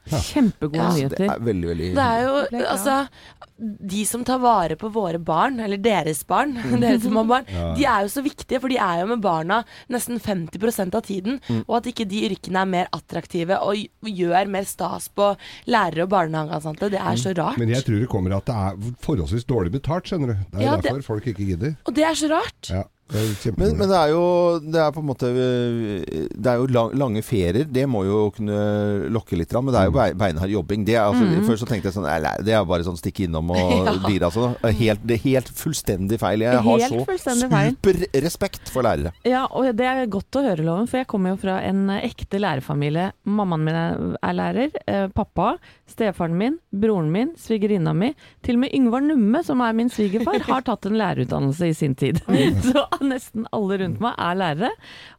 [0.59, 1.17] Kjempegode Ja, nyheter.
[1.17, 2.95] det er veldig, veldig Det er jo Det altså
[3.89, 7.83] De som tar vare på våre barn, eller deres barn, dere som har barn, de
[7.85, 11.41] er jo så viktige, for de er jo med barna nesten 50% av tiden.
[11.67, 13.75] Og at ikke de yrkene er mer attraktive og
[14.07, 15.33] gjør mer stas på
[15.67, 17.59] lærere og barnehageansatte, det er så rart.
[17.59, 20.37] Men jeg tror det kommer at det er forholdsvis dårlig betalt, skjønner du.
[20.53, 21.75] Det er Ja, det- derfor folk ikke gidder.
[21.85, 22.69] Og det er så rart.
[22.71, 24.23] Ja, det Men, men det er jo
[24.61, 27.65] det er på en måte Det er jo lang, lange ferier.
[27.65, 29.51] Det må jo kunne lokke litt.
[29.57, 30.85] Men det er jo bei- beinhard jobbing.
[30.85, 33.49] Det er, altså, Før så tenkte jeg sånn nei, Det er bare sånn stikke innom
[33.55, 33.57] og
[33.89, 33.95] Ja.
[34.05, 34.29] bidra
[34.63, 36.43] er Helt, det er helt fullstendig feil.
[36.45, 39.11] Jeg har Helt så super respekt superrespekt for lærere.
[39.27, 42.05] Ja, og det er godt å høre, Loven, for jeg kommer jo fra en eh,
[42.09, 43.09] ekte lærerfamilie.
[43.25, 45.55] Mammaen min er, er lærer, eh, pappa,
[45.89, 48.11] stefaren min, broren min, svigerinna mi.
[48.45, 51.95] Til og med Yngvar Numme, som er min svigerfar, har tatt en lærerutdannelse i sin
[51.99, 52.21] tid.
[52.69, 54.71] Så nesten alle rundt meg er lærere.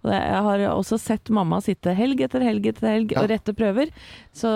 [0.04, 3.90] Og jeg har også sett mamma sitte helg etter helg etter helg og rette prøver.
[4.36, 4.50] Så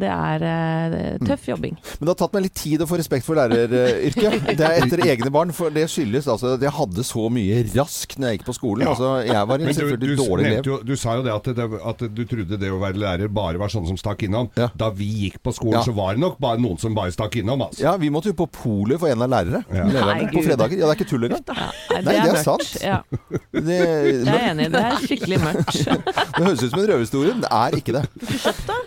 [0.00, 1.76] det er eh, tøff jobbing.
[1.98, 4.38] Men det har tatt meg litt tid å få respekt for læreryrket.
[4.62, 5.52] Det er etter egne barn.
[5.56, 8.84] For det skyldes altså at jeg hadde så mye rask når jeg gikk på skolen.
[8.86, 8.92] Ja.
[8.94, 10.68] Altså, jeg var en selvfølgelig dårlig elev.
[10.70, 13.60] jo, du sa jo det at, det at du trodde det å være lærer bare
[13.60, 14.48] var sånne som stakk innom.
[14.58, 14.68] Ja.
[14.78, 15.84] Da vi gikk på skolen, Ja.
[15.86, 17.62] så var det nok bare noen som bare stakk innom.
[17.68, 17.82] Altså.
[17.84, 19.62] Ja, vi måtte jo på polet for en av lærere.
[19.72, 20.78] Nei, på fredager.
[20.80, 21.44] Ja, det er ikke tull engang.
[21.48, 22.44] Ja, Nei, det er mørkt.
[22.52, 22.84] Sant.
[22.84, 23.00] Ja,
[23.68, 24.68] Det, jeg er enig.
[24.72, 25.80] Det er skikkelig mørkt.
[26.36, 28.04] det høres ut som en røverhistorie, men det er ikke det.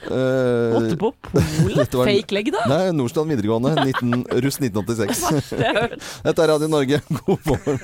[0.05, 1.99] Uh, Måtte på polet.
[2.11, 2.63] Fake leg, da.
[2.71, 3.75] Nei, Nordstrand videregående.
[3.83, 5.51] 19, russ 1986.
[5.51, 6.09] Det har jeg hørt.
[6.29, 7.01] Dette er Radio Norge.
[7.25, 7.77] God morgen.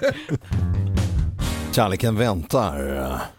[1.71, 3.31] Kjærligheten venter.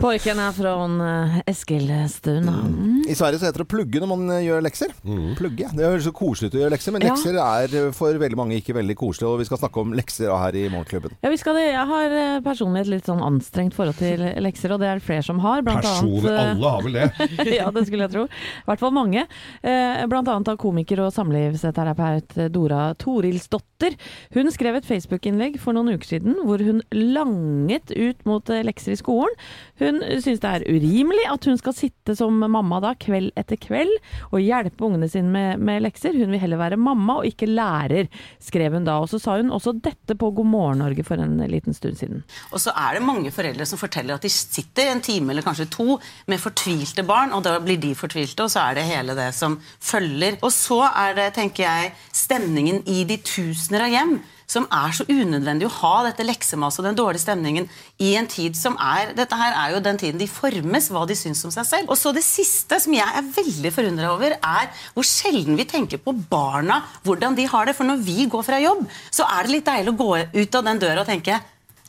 [0.00, 2.54] Pojken er fra eh, Eskilstuna.
[2.64, 3.04] Mm.
[3.08, 4.92] I Sverige så heter det plugge når man eh, gjør lekser.
[5.38, 5.70] Plugge.
[5.74, 7.12] Det høres så koselig ut å gjøre lekser, men Ja.
[7.14, 9.28] lekser er eh, for veldig mange ikke veldig koselig.
[9.30, 11.16] Og vi skal snakke om lekser her i Morgenklubben.
[11.24, 11.66] Ja, vi skal det.
[11.72, 15.26] Jeg har personlig et litt sånn anstrengt forhold til lekser, og det er det flere
[15.26, 15.64] som har.
[15.66, 17.08] Blant Personlig, annet, alle har vel det.
[17.60, 18.26] ja, det skulle jeg tro.
[18.28, 19.26] I hvert fall mange.
[19.62, 23.96] Eh, blant annet av komiker og samlivsterapeut Dora Torilsdotter.
[24.36, 29.00] Hun skrev et Facebook-innlegg for noen uker siden hvor hun langet ut mot lekser i
[29.00, 29.34] skolen.
[29.80, 33.90] Hun syns det er urimelig at hun skal sitte som mamma da kveld etter kveld
[34.30, 36.14] og hjelpe ungene sine med, med lekser.
[36.14, 38.10] Hun vil heller være mamma og ikke lærer,
[38.42, 39.00] skrev hun da.
[39.02, 42.22] Og så sa hun også dette på God morgen Norge for en liten stund siden.
[42.52, 45.70] Og så er det mange foreldre som forteller at de sitter en time eller kanskje
[45.74, 45.98] to
[46.30, 49.58] med fortvilte barn, og da blir de fortvilte, og så er det hele det som
[49.80, 50.38] følger.
[50.42, 54.16] Og så er det, tenker jeg, stemningen i de tusener av hjem
[54.50, 57.68] som er så unødvendig å ha dette leksemaset og den dårlige stemningen
[58.02, 61.16] i en tid som er Dette her er jo den tiden de formes hva de
[61.18, 61.92] syns om seg selv.
[61.92, 66.02] Og så det siste som jeg er veldig forundra over, er hvor sjelden vi tenker
[66.02, 67.76] på barna, hvordan de har det.
[67.78, 70.70] For når vi går fra jobb, så er det litt deilig å gå ut av
[70.70, 71.40] den døra og tenke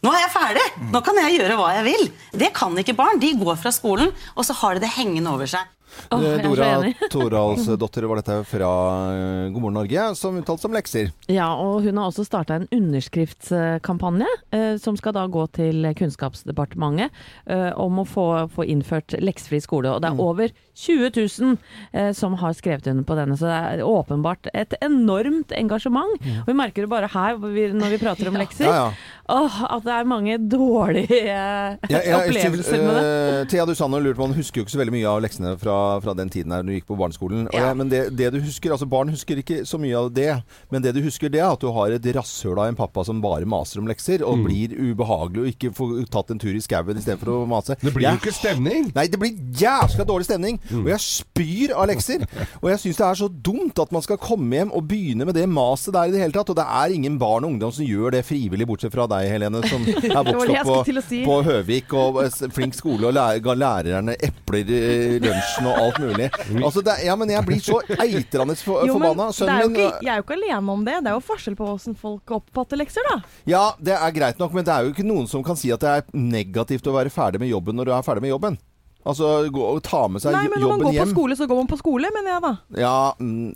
[0.05, 0.65] nå er jeg ferdig!
[0.93, 2.03] Nå kan jeg gjøre hva jeg vil.
[2.37, 3.17] Det kan ikke barn.
[3.17, 5.65] De går fra skolen, og så har de det hengende over seg.
[6.05, 6.69] Så Dora
[7.11, 8.71] Toralsdottir var dette fra
[9.13, 11.11] eh, God morgen Norge, som uttalte som lekser.
[11.31, 17.25] Ja, og hun har også starta en underskriftskampanje eh, som skal da gå til Kunnskapsdepartementet
[17.45, 19.95] eh, om å få, få innført leksefri skole.
[19.95, 21.09] Og det er over 20
[21.39, 21.57] 000
[21.93, 26.15] eh, som har skrevet under på denne, så det er åpenbart et enormt engasjement.
[26.43, 29.11] Og vi merker det bare her når vi prater om lekser, Ja, ja.
[29.25, 33.05] Åh, at det er mange dårlige eh, jeg, opplevelser med det.
[33.05, 35.21] eh, Thea, du sa noe lurt på Man husker jo ikke så veldig mye av
[35.25, 37.47] leksene fra, fra den tiden her når du gikk på barneskolen.
[37.49, 37.69] Og Ja.
[37.71, 40.29] jeg, men det, det du husker altså Barn husker ikke så mye av det.
[40.71, 43.21] Men det du husker, det er at du har et rasshøl av en pappa som
[43.23, 44.43] bare maser om lekser, og Mm.
[44.45, 47.77] blir ubehagelig og ikke får tatt en tur i skauen istedenfor å mase.
[47.81, 48.89] Det blir jo ikke stemning.
[48.95, 50.59] Nei, det blir jæskla dårlig stemning.
[50.69, 50.83] Mm.
[50.83, 52.25] Og jeg spyr av lekser.
[52.61, 55.37] Og jeg syns det er så dumt at man skal komme hjem og begynne med
[55.37, 56.51] det maset der i det hele tatt.
[56.53, 59.61] Og det er ingen barn og ungdom som gjør det frivillig, bortsett fra deg, Helene,
[59.69, 61.21] som er vokst opp på, si.
[61.27, 66.01] på Høvik og er flink skole og lærer, ga lærerne epler i lunsjen og alt
[66.03, 66.29] mulig.
[66.61, 69.29] Altså, det, ja, men jeg blir så eitrende for, Jo, forbanna.
[69.35, 70.99] Sønnen min jeg er jo ikke alene om det.
[71.05, 73.19] Det er jo forskjell på hvordan folk oppfatter lekser, da.
[73.49, 75.83] Ja, det er greit nok, men det er jo ikke noen som kan si at
[75.83, 78.57] det er negativt å være ferdig med jobben når du er ferdig med jobben.
[79.05, 81.47] Altså gå og ta med seg Nei, men når man jobben går på skole, så
[81.49, 82.53] går man på skole, mener jeg da.
[82.81, 83.51] Ja, mm,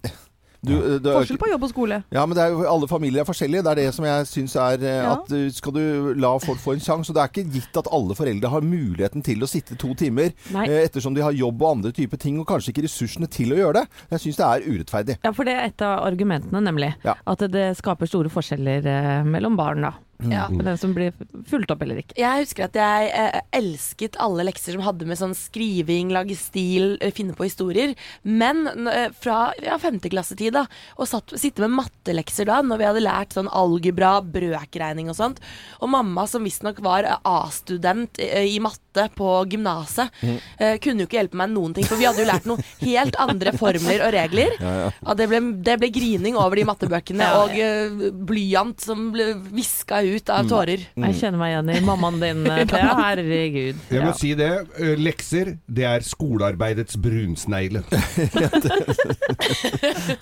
[0.59, 1.97] du, du, Forskjell på jobb og skole.
[2.11, 3.63] Ja, men det er alle familier er forskjellige.
[3.63, 5.13] Det er det som jeg syns er at Ja.
[5.15, 7.09] uh, Skal du la folk få en sjanse?
[7.09, 10.33] Og det er ikke gitt at alle foreldre har muligheten til å sitte to timer
[10.51, 10.65] Nei.
[10.67, 13.61] eh, ettersom de har jobb og andre typer ting, og kanskje ikke ressursene til å
[13.61, 14.03] gjøre det.
[14.11, 15.17] Jeg syns det er urettferdig.
[15.23, 16.91] Ja, for det er et av argumentene, nemlig.
[17.07, 17.15] Ja.
[17.25, 19.95] At det skaper store forskjeller eh, mellom barn, da.
[20.27, 20.49] Ja.
[20.51, 21.13] Med den som blir
[21.47, 22.17] fulgt opp eller ikke.
[22.19, 26.97] Jeg husker at jeg eh, elsket alle lekser som hadde med sånn skriving, lage stil,
[26.99, 27.93] eh, finne på historier.
[28.27, 30.65] Men eh, fra ja, femteklassetid, da,
[30.99, 35.39] og satt, sitte med mattelekser da, når vi hadde lært sånn algebra, brøkregning og sånt,
[35.79, 40.11] og mamma som visstnok var A-student eh, i matte på gymnaset,
[40.59, 43.15] eh, kunne jo ikke hjelpe meg noen ting, for vi hadde jo lært noen helt
[43.23, 44.59] andre formler og regler.
[44.59, 50.03] Ja, det, ble, det ble grining over de mattebøkene, og eh, blyant som ble viska
[50.03, 50.81] ut av tårer.
[50.99, 52.93] Jeg kjenner meg igjen i mammaen din, eh, Thea.
[52.99, 53.75] Herregud.
[53.89, 54.15] Jeg må Ja.
[54.17, 54.49] si det.
[54.79, 57.81] eh, Lekser, det er skolearbeidets brunsnegle.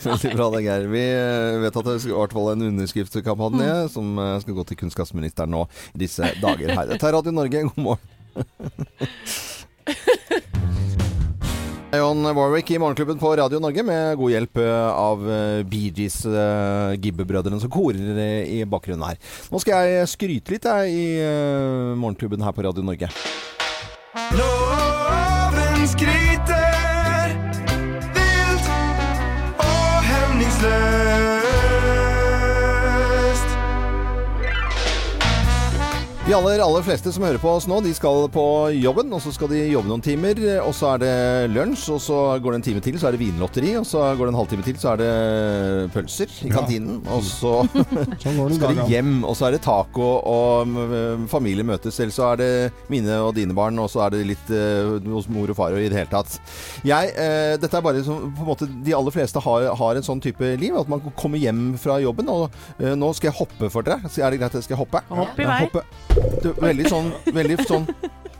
[0.03, 0.87] Veldig bra, det, Geir.
[0.91, 4.63] Vi eh, vet at det skal i hvert fall en underskriftskampanje som eh, skal gå
[4.71, 6.85] til kunnskapsministeren nå i disse dager her.
[6.93, 8.05] Dette er Radio Norge, god morgen.
[11.97, 16.19] John Warwick i Morgenklubben på Radio Norge med god hjelp eh, av eh, Bee Gees,
[16.29, 19.17] uh, Gibbe-brødrene som korer i bakgrunnen her.
[19.49, 23.09] Nå skal jeg skryte litt jeg, i uh, Morgenklubben her på Radio Norge.
[24.37, 26.56] Loven skryter
[36.27, 38.41] De aller, aller fleste som hører på oss nå, de skal på
[38.75, 40.35] jobben, og så skal de jobbe noen timer.
[40.59, 41.11] Og så er det
[41.53, 43.69] lunsj, og så går det en time til, så er det vinlotteri.
[43.79, 45.11] Og så går det en halvtime til, så er det
[45.93, 46.57] pølser i Ja.
[46.57, 46.97] kantinen.
[47.15, 47.53] Og så
[48.25, 51.95] Sånn skal de hjem, og så er det taco, og mm, familie møtes.
[52.03, 52.49] Eller så er det
[52.91, 55.79] mine og dine barn, og så er det litt uh, hos mor og far og
[55.79, 56.41] i det hele tatt.
[56.83, 60.09] Jeg, uh, dette er bare som på en måte De aller fleste har, har en
[60.11, 62.49] sånn type liv, at man kommer hjem fra jobben, og
[62.83, 64.03] uh, nå skal jeg hoppe for dere.
[64.11, 65.05] Er det greit at jeg skal hoppe?
[65.07, 65.61] Hopp i vei.
[65.69, 65.87] hoppe.
[66.43, 67.87] Det veldig sånn, veldig sånn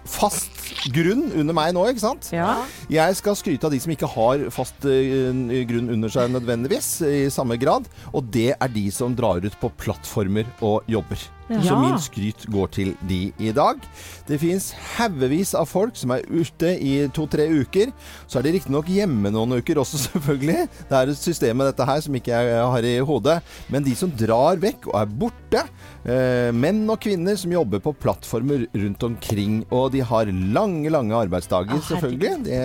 [0.07, 0.53] fast
[0.93, 2.29] grunn under meg nå, ikke sant?
[2.33, 2.63] Ja.
[2.91, 7.25] Jeg skal skryte av de som ikke har fast eh, grunn under seg nødvendigvis, i
[7.33, 7.89] samme grad.
[8.13, 11.27] Og det er de som drar ut på plattformer og jobber.
[11.47, 11.61] Ja.
[11.63, 13.79] Så min skryt går til de i dag.
[14.27, 17.93] Det fins haugevis av folk som er ute i to-tre uker.
[18.27, 20.67] Så er de riktignok hjemme noen uker også, selvfølgelig.
[20.89, 23.37] Det er et system med dette her som ikke jeg har i hodet.
[23.71, 25.63] Men de som drar vekk og er borte,
[26.03, 31.15] eh, menn og kvinner som jobber på plattformer rundt omkring, og de har lange, lange
[31.15, 32.43] arbeidsdager, selvfølgelig.
[32.49, 32.59] Det,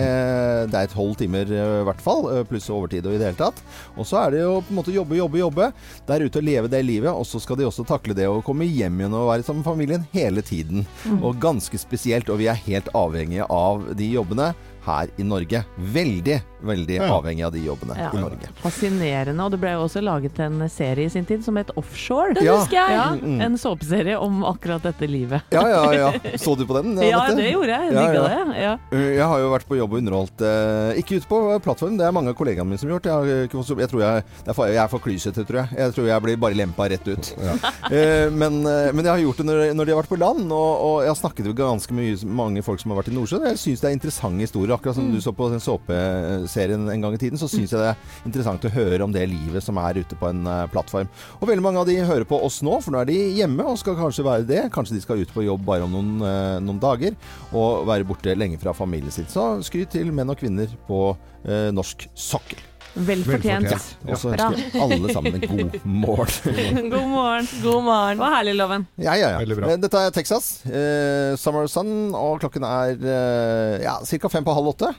[0.73, 3.39] det er tolv timer eh, i hvert fall, eh, pluss overtid og i det hele
[3.39, 3.63] tatt.
[3.95, 5.71] Og så er det jo på en måte jobbe, jobbe, jobbe.
[6.09, 8.67] Der ute og leve det livet, og så skal de også takle det å komme
[8.73, 10.87] hjem igjen og være sammen med familien hele tiden.
[11.21, 14.51] Og ganske spesielt, og vi er helt avhengige av de jobbene
[14.87, 15.63] her i Norge.
[15.95, 17.09] Veldig, veldig Ja.
[17.17, 18.09] avhengig av de jobbene Ja.
[18.13, 18.49] i Norge.
[18.61, 19.43] Fascinerende.
[19.43, 22.33] Og det ble jo også laget en serie i sin tid som het Offshore.
[22.33, 22.57] Det Ja.
[22.57, 22.91] husker jeg.
[22.91, 23.41] Ja, Mm, mm.
[23.41, 25.41] En såpeserie om akkurat dette livet.
[25.51, 26.11] Ja, ja, ja.
[26.37, 26.95] Så du på den?
[26.97, 27.89] Ja, det gjorde jeg.
[27.91, 28.27] Digga ja.
[28.27, 28.61] det.
[28.61, 28.77] Ja.
[28.91, 32.05] Uh, Jeg har jo vært på jobb og underholdt eh, Ikke ute på plattformen, det
[32.07, 33.05] er mange av kollegaene mine som har gjort.
[33.05, 35.77] Jeg, har tror jeg, er for, jeg er for klysete, tror jeg.
[35.77, 37.33] Jeg tror jeg blir bare lempa rett ut.
[37.93, 40.51] Eh, men, eh, men jeg har gjort det når, når de har vært på land,
[40.51, 43.45] og, og jeg har snakket med ganske mye, mange folk som har vært i Nordsjøen.
[43.51, 44.73] Jeg syns det er interessante historier.
[44.73, 47.91] Akkurat som du så på den såpeserien en gang i tiden, så syns jeg det
[47.91, 51.09] er interessant å høre om det livet som er ute på en eh, plattform.
[51.39, 53.79] Og veldig mange av de hører på oss nå, for nå er de hjemme og
[53.81, 54.61] skal kanskje være det.
[54.73, 57.17] Kanskje de skal ut på jobb bare om noen, eh, noen dager
[57.51, 59.29] og være borte lenge fra familien sin.
[59.29, 61.05] Så skryt til menn og kvinner på
[61.45, 62.72] eh, norsk sokkel.
[62.93, 63.65] Vel fortjent.
[63.65, 64.03] Velfortjent.
[64.05, 66.91] Og så ønsker jeg alle sammen en god morgen.
[66.93, 67.49] God morgen.
[67.63, 68.21] God morgen.
[68.21, 68.85] Og herlig, Loven.
[69.01, 69.77] Ja, ja, ja.
[69.81, 70.51] Dette er Texas.
[70.69, 74.33] Eh, Summer Sun, og klokken er eh, ja, ca.
[74.33, 74.93] fem på halv åtte.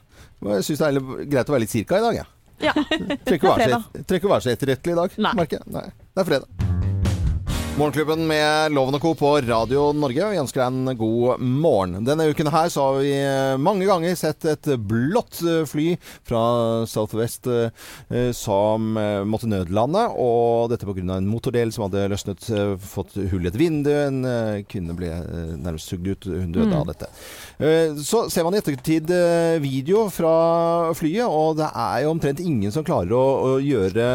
[0.44, 2.30] Jeg syns det er greit å være litt cirka i dag, jeg.
[2.64, 2.74] Ja.
[2.74, 3.10] ja.
[3.26, 5.74] trenger ikke å være så etterrettelig i dag, merker jeg.
[5.74, 5.88] Nei.
[6.14, 6.92] Det er fredag.
[7.74, 9.10] Morgenklubben med Loven og Co.
[9.18, 10.28] på Radio Norge.
[10.30, 12.04] Vi ønsker deg en god morgen.
[12.06, 16.42] Denne uken her så har vi eh, mange ganger sett et blått eh, fly fra
[16.86, 18.94] Southwest eh, som
[19.26, 20.04] måtte nødlande.
[20.22, 21.02] Og dette pga.
[21.16, 22.46] en motordel som hadde løsnet,
[22.78, 23.90] fått hull i et vindu.
[23.90, 24.22] En
[24.70, 25.10] kvinne ble
[25.58, 26.30] nærmest sugd ut.
[26.30, 27.10] Hun døde av dette.
[28.06, 29.10] Så ser man i ettertid
[29.64, 34.08] video fra flyet, og det er jo omtrent ingen som klarer å, å gjøre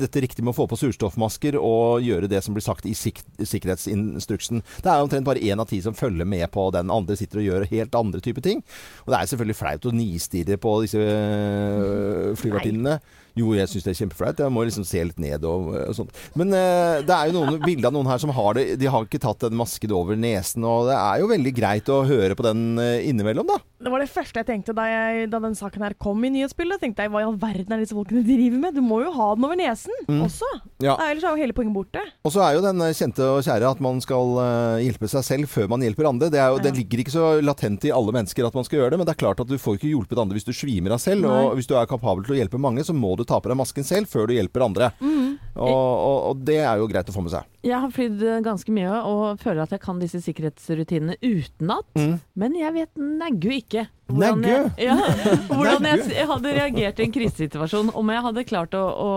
[0.00, 3.22] dette riktig med å få på surstoffmasker og gjøre det som blir sagt i sik
[3.38, 4.62] sikkerhetsinstruksen.
[4.84, 6.90] Det er omtrent bare én av ti som følger med på den.
[6.90, 8.62] Andre sitter og gjør helt andre typer ting.
[9.06, 13.00] Og det er selvfølgelig flaut å nistirre på disse øh, flyvertinnene.
[13.38, 14.42] Jo, jeg syns det er kjempeflaut.
[14.42, 16.14] Jeg må liksom se litt ned og, og sånt.
[16.38, 19.06] Men eh, det er jo noen bilder av noen her som har det De har
[19.06, 22.46] ikke tatt den masken over nesen, og det er jo veldig greit å høre på
[22.46, 23.60] den eh, innimellom, da.
[23.80, 26.82] Det var det første jeg tenkte da, jeg, da den saken her kom i nyhetsbildet.
[26.82, 28.76] tenkte jeg, Hva i all verden er disse folkene driver med?
[28.76, 30.48] Du må jo ha den over nesen også.
[30.84, 30.98] Ja.
[31.06, 32.02] Ellers er jo hele poenget borte.
[32.26, 35.50] Og så er jo den kjente og kjære at man skal eh, hjelpe seg selv
[35.52, 36.28] før man hjelper andre.
[36.32, 38.94] Det, er jo, det ligger ikke så latent i alle mennesker at man skal gjøre
[38.94, 41.00] det, men det er klart at du får ikke hjulpet andre hvis du svimer av
[41.00, 41.24] selv.
[41.24, 41.40] Nei.
[41.48, 43.58] Og hvis du er kapabel til å hjelpe mange, så må du ta på deg
[43.60, 44.90] masken selv før du hjelper andre.
[45.00, 47.46] Og, og, og det er jo greit å få med seg.
[47.66, 51.88] Jeg har flydd eh, ganske mye og føler at jeg kan disse sikkerhetsrutinene utenat.
[51.98, 52.14] Mm.
[52.40, 54.48] Men jeg vet neggu ikke Neggu?
[54.48, 54.96] jeg, ja,
[55.50, 57.90] hvordan jeg, jeg hadde reagert i en krisesituasjon.
[57.98, 59.10] Om jeg hadde klart å, å,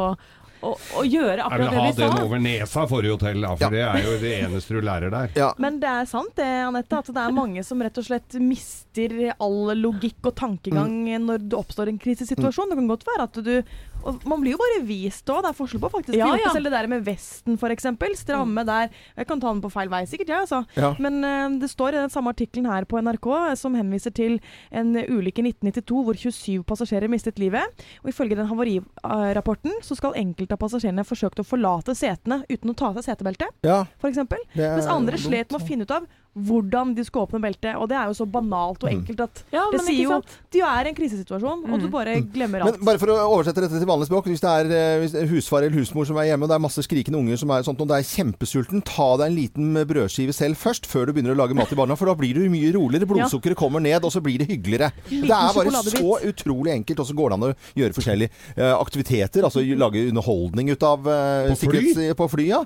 [0.64, 2.10] å, å gjøre akkurat det vi sa.
[2.10, 3.72] ha den over nesa forrige hotell, da, for Ja.
[3.74, 5.32] det er jo det eneste du lærer der.
[5.40, 5.50] Ja.
[5.62, 9.16] Men det er sant det, Anette, at det er mange som rett og slett mister
[9.38, 12.74] all logikk og tankegang når det oppstår en krisesituasjon.
[12.74, 13.56] Det kan godt være at du
[14.04, 15.42] og Man blir jo bare vist òg.
[15.44, 16.52] Det er forskjell på faktisk Ja, ja.
[16.56, 17.88] selv det der med vesten, f.eks.
[18.24, 18.92] Stramme der.
[19.18, 20.64] Jeg kan ta den på feil vei, sikkert, jeg, altså.
[20.78, 20.94] Ja.
[21.02, 24.38] Men uh, det står i den samme artikkelen her på NRK eh, som henviser til
[24.72, 27.84] en ulykke i 1992 hvor 27 passasjerer mistet livet.
[28.04, 32.78] Og ifølge den havarirapporten så skal enkelte av passasjerene forsøkt å forlate setene uten å
[32.78, 34.20] ta av seg setebeltet, ja f.eks.
[34.56, 37.76] det er Mens andre slet med å finne ut av hvordan de skal åpne beltet.
[37.78, 40.32] Og det er jo så banalt og enkelt at Ja, det sier jo sant?
[40.54, 42.80] du er i en krisesituasjon, og du bare glemmer alt.
[42.80, 44.30] Men bare for å oversette dette til vanlig språk.
[44.32, 46.64] Hvis det er eh, hvis det husfar eller husmor som er hjemme, og det er
[46.66, 50.34] masse skrikende unger som er sånt, og det er kjempesulten, ta deg en liten brødskive
[50.34, 51.98] selv først, før du begynner å lage mat i barna.
[52.00, 53.10] For da blir du mye roligere.
[53.10, 54.90] Blodsukkeret kommer ned, og så blir det hyggeligere.
[55.12, 58.34] Liten Det er bare så utrolig enkelt, og så går det an å gjøre forskjellige
[58.58, 59.46] eh, aktiviteter.
[59.46, 62.14] Altså lage underholdning ut av eh, På fly?
[62.18, 62.64] på fly, ja.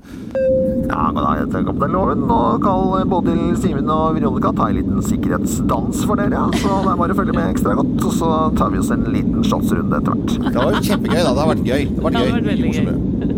[0.88, 4.78] Ja, god dag, jeg heter Kaptein Loven, og kall Bodil, Simen og Veronica ta en
[4.80, 6.44] liten sikkerhetsdans for dere.
[6.62, 9.08] Så det er bare å følge med ekstra godt, og så tar vi oss en
[9.14, 10.38] liten shotsrunde etter hvert.
[10.52, 11.34] Det var kjempegøy, da.
[11.34, 11.90] Det har vært gøy.
[11.90, 13.37] Det har vært Det har vært veldig gøy.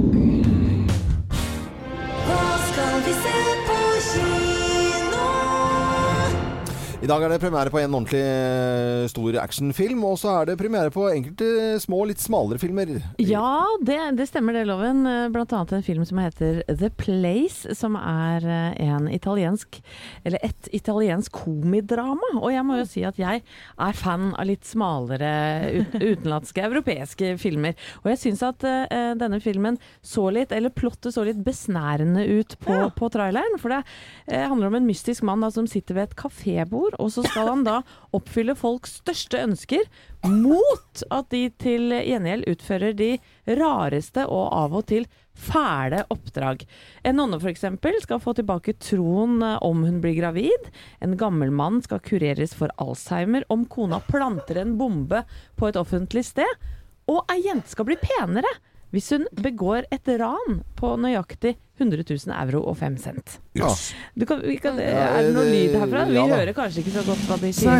[7.00, 10.58] I dag er det premiere på en ordentlig eh, stor actionfilm, og så er det
[10.60, 12.90] premiere på enkelte små, litt smalere filmer.
[13.24, 15.06] Ja, det, det stemmer det, Loven.
[15.08, 19.80] Eh, Blant annet en film som heter The Place, som er eh, en italiensk
[20.28, 22.34] Eller et italiensk komidrama.
[22.42, 25.32] Og jeg må jo si at jeg er fan av litt smalere
[26.12, 27.80] utenlandske, europeiske filmer.
[28.04, 32.58] Og jeg syns at uh, denne filmen så litt, eller plottet så litt besnærende ut
[32.60, 32.92] på, Ja.
[32.92, 33.56] på traileren.
[33.64, 37.12] For det uh, handler om en mystisk mann da, som sitter ved et kafébord, og
[37.13, 37.80] så skal han da
[38.15, 39.86] oppfylle folks største ønsker
[40.25, 43.12] mot at de til gjengjeld utfører de
[43.60, 45.08] rareste og av og til
[45.39, 46.65] fæle oppdrag.
[47.08, 47.65] En nonne f.eks.
[48.04, 50.71] skal få tilbake troen eh, om hun blir gravid.
[50.99, 55.23] En gammel mann skal kureres for Alzheimer om kona planter en bombe
[55.56, 56.67] på et offentlig sted.
[57.10, 58.52] Og ei jente skal bli penere
[58.91, 63.39] hvis hun begår et ran på nøyaktig 100 000 euro og 5 cent.
[63.56, 63.69] Ja.
[64.17, 66.06] Du kan, vi kan, er det noe det- lyd herfra?
[66.10, 67.80] Vi ja hører kanskje ikke så godt hva de sier.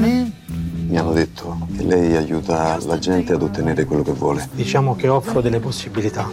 [0.90, 4.48] Mi hanno detto che lei aiuta la gente ad ottenere quello che vuole.
[4.56, 6.26] Diciamo che offro delle possibilità.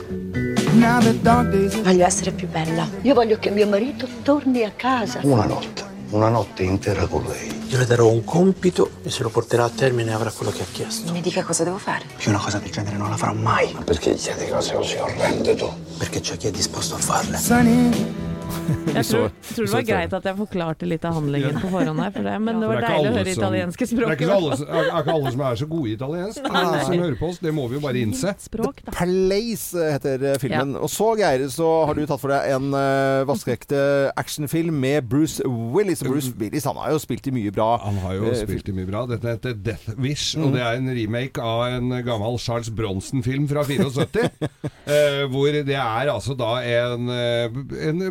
[0.77, 2.87] Voglio essere più bella.
[3.03, 5.21] Io voglio che mio marito torni a casa.
[5.23, 5.83] Una notte,
[6.17, 7.65] una notte intera con lei.
[7.69, 10.67] Io le darò un compito e se lo porterà a termine avrà quello che ha
[10.71, 11.13] chiesto.
[11.13, 12.05] Mi dica cosa devo fare.
[12.19, 15.55] Io una cosa del genere non la farò mai, Ma perché chiedi cose così orrende
[15.55, 15.71] tu?
[15.99, 17.37] perché c'è chi è disposto a farle.
[17.39, 18.35] sunny.
[18.97, 22.13] Jeg tror, tror det var greit at jeg forklarte litt av handlingen på forhånd her,
[22.15, 24.13] for det, men det var det deilig å høre som- italienske Det er språk.
[24.17, 26.63] ikke, alle, er, er ikke alle som er så gode i italiensk Nei.
[26.87, 27.39] som hører på oss.
[27.45, 28.33] Det må vi jo bare innse.
[28.41, 30.41] Språk, The Place heter filmen.
[30.47, 30.73] filmen.
[30.81, 33.83] Og så, Geir, så har du tatt for deg en uh, vaskeekte
[34.17, 36.01] actionfilm med Bruce Willis.
[36.07, 37.69] Bruce Willis han har jo spilt i mye bra.
[37.85, 39.05] Han har jo uh, spilt i mye bra.
[39.13, 40.47] Dette heter Death Wish, Mm.
[40.49, 44.33] og det er en remake av en gammel Charles Bronson-film fra 74.
[44.41, 48.03] uh, hvor det er altså da en, eh, en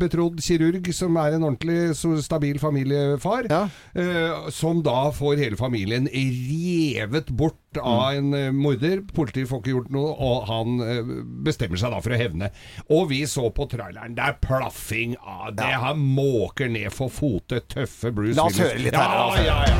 [0.00, 6.08] betrodd kirurg som er en ordentlig så stabil familiefar, eh, som da får hele familien
[6.12, 9.00] revet bort av en eh, morder.
[9.16, 11.12] Politiet får ikke gjort noe, og han eh,
[11.46, 12.50] bestemmer seg da for å hevne.
[12.92, 14.14] Og vi så på traileren.
[14.18, 15.70] Det er plaffing av det.
[15.86, 18.72] Han måker ned for fote tøffe Bruce La oss Willis.
[18.72, 19.46] høre litt her, Ja, altså.
[19.46, 19.78] ja, ja.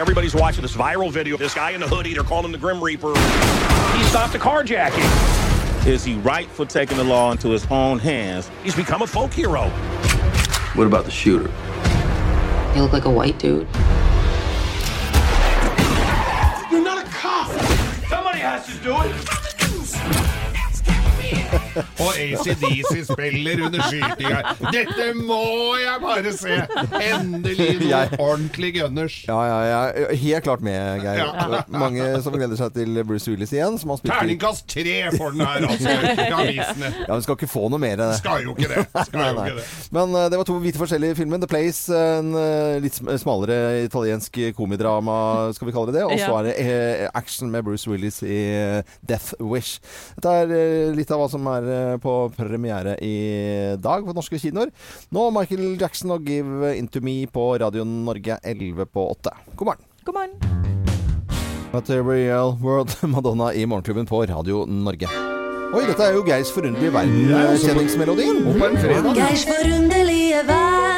[0.00, 1.36] Everybody's watching this viral video.
[1.36, 3.12] This guy in the hoodie, they're calling him the Grim Reaper.
[3.96, 5.51] He stopped the carjacking.
[5.86, 8.48] Is he right for taking the law into his own hands?
[8.62, 9.68] He's become a folk hero.
[10.74, 11.50] What about the shooter?
[12.72, 13.66] He look like a white dude.
[16.70, 17.50] You're not a cop.
[18.08, 19.42] Somebody has to do it.
[22.02, 24.40] Og ACDC spiller under skytinga.
[24.74, 25.40] Dette må
[25.80, 26.58] jeg bare se!
[27.02, 29.16] Endelig noe Jeg- ordentlig gunners.
[29.28, 30.06] Ja, ja, ja.
[30.22, 31.22] Helt klart med, Geir.
[31.22, 31.62] Ja.
[31.72, 33.78] Mange som gleder seg til Bruce Willis igjen.
[33.80, 35.96] Som har spilt Terningkast tre for den her, altså.
[36.12, 36.92] i avisene.
[37.08, 38.18] Ja, vi skal ikke få noe mer enn det.
[38.20, 38.84] Skal jo ikke det.
[39.08, 39.66] Skal Nei, jo ikke det.
[39.96, 41.40] Men uh, det var to hvite forskjellige filmer.
[41.42, 45.16] The Place, en uh, litt smalere italiensk komidrama,
[45.56, 46.04] skal vi kalle det det.
[46.06, 46.38] Og så Ja.
[46.38, 46.54] er det
[47.04, 48.38] uh, action med Bruce Willis i
[49.08, 49.80] Death Wish.
[50.16, 54.72] Dette er litt av hva som er eh, på premiere i dag på norske kinoer.
[55.14, 59.36] Nå Michael Jackson og Give Into Me på Radio Norge 11 på 8.
[59.56, 59.88] God morgen.
[60.04, 60.62] God morgen.
[61.72, 65.08] Material World Madonna i Morgenklubben på Radio Norge.
[65.72, 68.42] Oi, dette er jo Geirs forunderlige verden-kjenningsmelodien.
[68.44, 69.14] Og på en fredag.
[69.16, 70.91] Geirs forunderlige verden.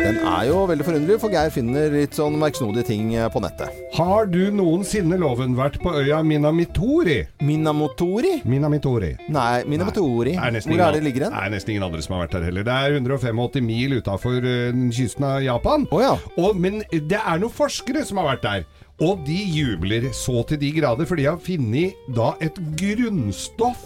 [0.00, 3.74] Den er jo veldig forunderlig, for Geir finner litt sånn merksnodige ting eh, på nettet.
[3.98, 7.18] Har du noensinne, Loven, vært på øya Minamitori?
[7.44, 8.38] Minamotori?
[8.48, 9.10] Minamitori.
[9.28, 10.32] Nei, Minamitori.
[10.38, 11.34] Nei, er Hvor er det ligger den?
[11.36, 12.64] Det er nesten ingen andre som har vært der heller.
[12.64, 14.46] Det er 185 mil utafor
[14.96, 15.84] kysten av Japan.
[15.92, 18.64] Og, men det er noen forskere som har vært der.
[19.04, 23.84] Og de jubler så til de grader, for de har funnet da et grunnstoff.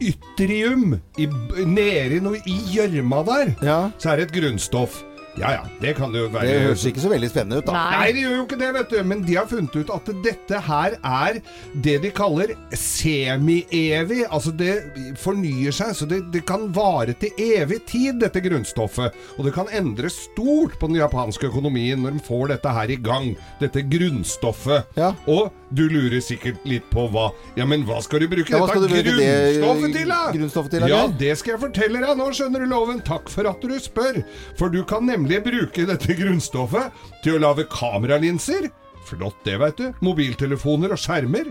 [0.00, 1.28] Ytrium i,
[1.64, 3.52] nede i gjørma der.
[4.00, 4.98] Så er det et grunnstoff.
[5.36, 6.48] Ja ja, det kan det jo være.
[6.48, 7.80] Det høres ikke så veldig spennende ut, da.
[7.92, 8.12] Nei.
[8.16, 8.96] det gjør jo ikke det, vet du.
[9.10, 11.40] Men de har funnet ut at dette her er
[11.84, 14.22] det de kaller semi-evig.
[14.30, 14.72] Altså det
[15.20, 19.16] fornyer seg, så det, det kan vare til evig tid, dette grunnstoffet.
[19.36, 23.00] Og det kan endre stort på den japanske økonomien når de får dette her i
[23.10, 23.32] gang.
[23.60, 24.96] Dette grunnstoffet.
[25.28, 28.82] Og du lurer sikkert litt på hva Ja, men hva skal du bruke Ja, dette
[28.84, 30.20] du bruke det grunnstoffet til, da?
[30.36, 33.02] grunnstoffet til, da, ja, det skal jeg fortelle deg nå, skjønner du, Loven.
[33.06, 34.20] Takk for at du spør.
[34.58, 38.70] For du kan nemlig bruke dette grunnstoffet til å lage kameralinser.
[39.06, 39.90] Flott det, vet du.
[40.06, 41.50] Mobiltelefoner og skjermer.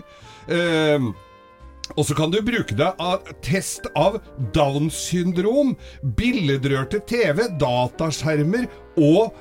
[0.52, 1.06] Eh,
[1.94, 4.18] og så kan du bruke det av test av
[4.56, 5.76] Downs syndrom,
[6.18, 8.66] billedrørte TV, dataskjermer
[8.98, 9.36] og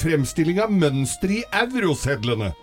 [0.00, 2.54] fremstilling av mønstre i eurosedlene.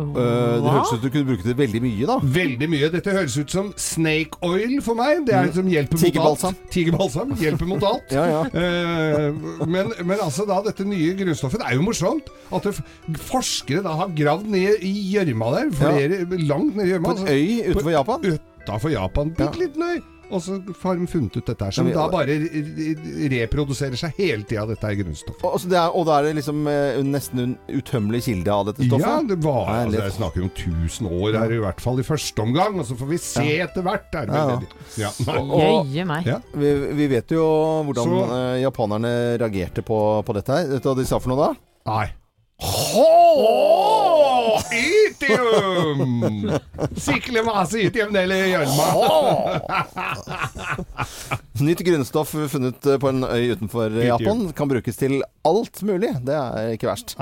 [0.00, 2.16] Eh, det høres ut som du kunne bruke det veldig mye, da.
[2.22, 2.90] Veldig mye.
[2.92, 5.24] Dette høres ut som snake oil for meg.
[5.26, 5.50] Det er Mm.
[5.50, 6.54] liksom hjelper mot Tigerbalsam.
[6.54, 6.70] alt.
[6.70, 7.34] Tigerbalsam.
[7.40, 8.10] Hjelper mot alt.
[8.18, 8.42] Ja, ja.
[8.54, 12.74] Eh, men, men altså da, dette nye grunnstoffet Det er jo morsomt at det,
[13.30, 15.70] forskere da har gravd ned i gjørma der.
[15.76, 17.14] Flere, Langt ned i gjørma.
[17.14, 18.24] På en øy utenfor Japan?
[18.64, 19.30] Utenfor Japan.
[19.36, 20.00] Bitte liten øy.
[20.30, 22.36] Og så har de funnet ut dette her, som Ja, vi- da bare
[23.30, 25.44] reproduserer seg hele tida, dette her grunnstoffet.
[25.48, 28.86] Og, det er, og da er det liksom eh, nesten en utømmelig kilde av dette
[28.86, 29.06] stoffet?
[29.06, 32.06] Ja, det var Nei, altså, Jeg snakker om 1000 år her, i hvert fall i
[32.06, 32.78] første omgang.
[32.80, 33.66] Og så får vi se Ja.
[33.66, 34.14] etter hvert.
[34.14, 35.10] Er det Ja, ja.
[35.40, 36.26] Og-.
[36.26, 36.38] Ja.
[36.54, 37.44] Vi, vi vet jo
[37.88, 40.66] hvordan Så- eh, japanerne reagerte på, på dette her.
[40.76, 41.54] Vet du hva de sa for noe da?
[41.90, 42.08] Nei.
[42.60, 44.58] Hå!
[44.72, 46.52] Itium!
[46.96, 48.88] Sikle masse itium ned i gjørma.
[51.64, 54.06] Nytt grunnstoff funnet eh, på en øy utenfor Itium.
[54.12, 54.44] Japan.
[54.56, 56.12] Kan brukes til alt mulig.
[56.24, 57.16] Det er ikke verst.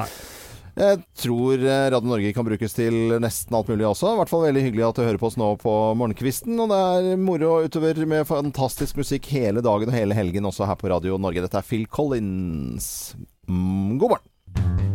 [0.79, 4.13] Jeg tror eh, Radio Norge kan brukes til nesten alt mulig også.
[4.15, 6.59] I hvert fall veldig hyggelig at du hører på oss nå på morgenkvisten.
[6.63, 6.83] Og det
[7.15, 11.19] er moro utover med fantastisk musikk hele dagen og hele helgen også her på Radio
[11.19, 11.43] Norge.
[11.47, 13.17] Dette er Phil Collins.
[13.51, 14.88] Mm, god morgen.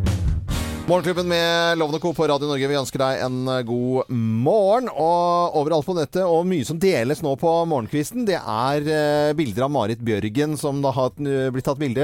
[0.83, 2.09] Morgenklubben med Lovende Co.
[2.13, 2.67] på Radio Norge.
[2.67, 4.89] Vi ønsker deg en eh, god morgen.
[4.91, 9.63] Og overalt på nettet, og mye som deles nå på morgenkvisten, det er eh, bilder
[9.63, 12.03] av Marit Bjørgen som da har eh, blitt tatt bilde.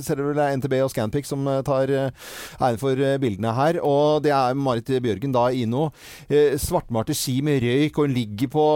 [0.00, 3.82] Ser du vel det er NTB og Scanpic som tar æren for bildene her.
[3.84, 5.92] Og det er Marit Bjørgen da i noe
[6.56, 8.66] svartmalte ski med røyk, og hun ligger på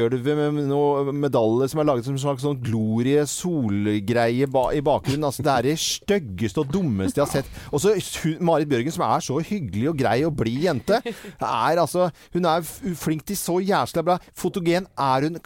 [0.00, 5.28] gulvet med noe medalje som er laget som en slags sånn glorie solgreie i bakgrunnen.
[5.28, 7.54] Altså, det er det styggeste og dummeste jeg har sett.
[7.68, 7.92] Og så
[8.40, 11.02] Marit Bjørgen, som er så hyggelig og grei og blid jente,
[11.40, 12.60] er altså Hun er
[12.94, 14.18] flink til så jæsla bra.
[14.38, 15.38] Fotogen er hun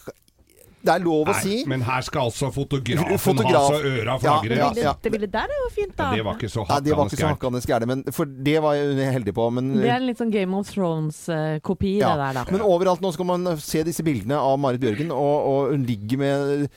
[0.82, 1.60] Det er lov å si.
[1.70, 3.68] Men her skal altså fotografen Fotograf.
[3.70, 4.56] ha så øra Ja, flagrer.
[4.58, 4.92] ja, Det, ja.
[5.00, 6.08] det bildet der er jo fint, da.
[6.10, 8.12] Ja, det var ikke så hakkende gærent.
[8.12, 9.46] for det var hun heldig på.
[9.54, 12.10] Men, Det er en litt sånn Game of Thrones-kopi, ja.
[12.16, 12.44] det der, da.
[12.50, 16.18] men overalt nå skal man se disse bildene av Marit Bjørgen, og, og hun ligger
[16.18, 16.68] med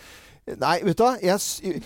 [0.46, 1.16] Nei, vet du hva.
[1.26, 1.80] Jeg,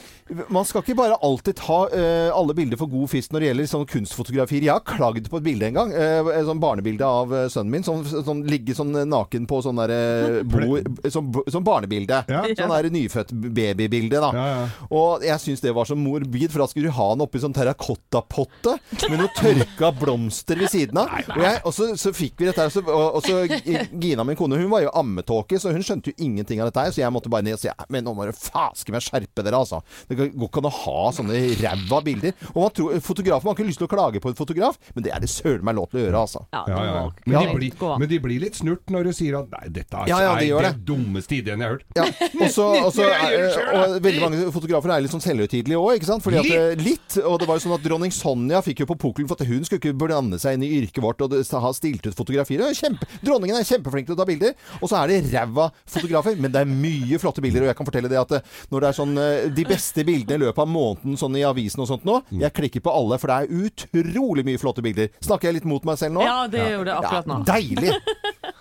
[0.51, 3.69] man skal ikke bare alltid ta uh, alle bilder for god fisk når det gjelder
[3.71, 4.65] sånne kunstfotografier.
[4.65, 5.93] Jeg har klagd på et bilde en gang.
[5.95, 7.85] Uh, et sånn barnebilde av uh, sønnen min.
[7.87, 12.17] Sånn, sånn ligge sånn naken på sånn derre bord Sånn, sånn barnebilde.
[12.27, 12.41] Ja.
[12.51, 14.33] Sånn der nyfødt babybilde, da.
[14.35, 14.89] Ja, ja.
[14.91, 17.55] Og jeg syns det var så morbid, for da skulle du ha den oppi sånn
[17.55, 18.75] terrakottapotte
[19.07, 21.15] med noe tørka blomster ved siden av.
[21.37, 24.37] Og, jeg, og så, så fikk vi dette her, og så, og, så Gina, min
[24.39, 27.15] kone, hun var jo ammetåke, så hun skjønte jo ingenting av dette her, så jeg
[27.15, 29.81] måtte bare ned og si Men nå må dere faske meg skjerpe dere, altså.
[30.09, 32.35] Det går ikke an å ha sånne ræva bilder.
[32.53, 35.13] Og man tror, fotografen har ikke lyst til å klage på en fotograf, men det
[35.15, 36.43] er det søren meg lov til å gjøre, altså.
[36.55, 37.05] Ja, Ja, ja.
[37.25, 40.09] Men, de blir, men de blir litt snurt når du sier at Nei, dette er,
[40.11, 40.83] Ja, ja, de er det det.
[40.87, 41.85] dummeste ideen jeg har hørt.
[41.97, 42.05] Ja,
[42.45, 46.23] Også, også, og, veldig mange fotografer er litt sånn selvhøytidelige òg, ikke sant?
[46.25, 47.17] Fordi at, eh, litt.
[47.23, 49.65] Og det var jo sånn at dronning Sonja fikk jo på pukkelen for at hun
[49.67, 52.63] skulle ikke blande seg inn i yrket vårt og ha stilt ut fotografier.
[52.65, 56.37] Er Kjempe, dronningen er kjempeflink til å ta bilder, og så er det ræva fotografer.
[56.39, 58.38] Men det er mye flotte bilder, og jeg kan fortelle det at
[58.71, 61.83] når det er sånn eh, de beste bildene i løpet av måneden sånn i avisen
[61.83, 65.11] og sånt nå, jeg klikker på alle, for det er utrolig mye flotte bilder.
[65.25, 66.25] Snakker jeg litt mot meg selv nå?
[66.25, 67.41] Ja, det gjorde det akkurat nå.
[67.43, 68.57] Ja, deilig!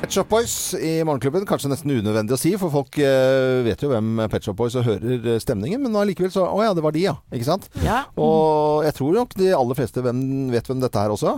[0.00, 1.44] Pet Shop Boys i Morgenklubben.
[1.46, 4.86] Kanskje nesten unødvendig å si, for folk eh, vet jo hvem Pet Shop Boys og
[4.88, 5.82] hører eh, stemningen.
[5.84, 7.12] Men allikevel så Å ja, det var de, ja.
[7.30, 7.68] Ikke sant?
[7.84, 8.00] Ja.
[8.18, 11.36] Og jeg tror nok de aller fleste vet hvem dette er også.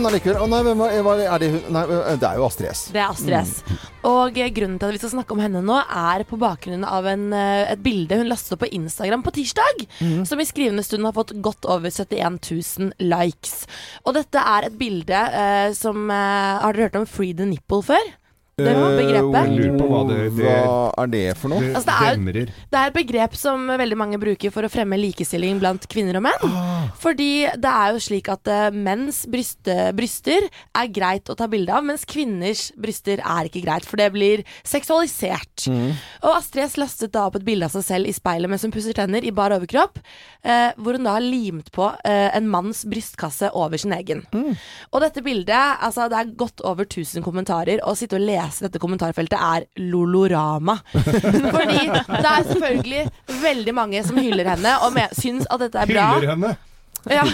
[0.00, 1.82] Men allikevel Å nei, hvem var er det hun Nei,
[2.20, 2.82] det er jo Astrid S.
[2.94, 3.80] Det er Astrid S.
[4.08, 7.04] Og eh, grunnen til at vi skal snakke om henne nå, er på bakgrunn av
[7.10, 9.84] en, eh, et bilde hun lastet opp på Instagram på tirsdag,
[10.28, 13.66] som i skrivende stund har fått godt over 71 000 likes.
[14.06, 17.84] Og dette er et bilde eh, som eh, Har dere hørt om free the nipple
[17.84, 18.08] før?
[18.66, 19.38] Det var begrepet.
[19.40, 21.62] Jeg lurer på hva det, det, Hva er det for noe?
[21.64, 22.52] det Altså, det er.
[22.70, 26.26] Det er et begrep som veldig mange bruker for å fremme likestilling blant kvinner og
[26.28, 26.56] menn.
[27.00, 27.30] Fordi
[27.60, 31.84] det er jo slik at eh, menns bryste, bryster er greit å ta bilde av,
[31.86, 35.66] mens kvinners bryster er ikke greit, for det blir seksualisert.
[35.70, 38.74] Og Astrid S lastet da opp et bilde av seg selv i speilet mens hun
[38.74, 40.00] pusser tenner i bar overkropp,
[40.42, 44.24] eh, hvor hun da har limt på eh, en manns brystkasse over sin egen.
[44.90, 48.49] Og dette bildet, altså det er godt over 1000 kommentarer, og å sitte og lese
[48.58, 50.78] dette kommentarfeltet er lolorama.
[51.56, 53.04] Fordi det er selvfølgelig
[53.42, 56.08] veldig mange som hyller henne og syns at dette er bra.
[56.18, 56.56] Hyller henne.
[57.10, 57.24] Ja.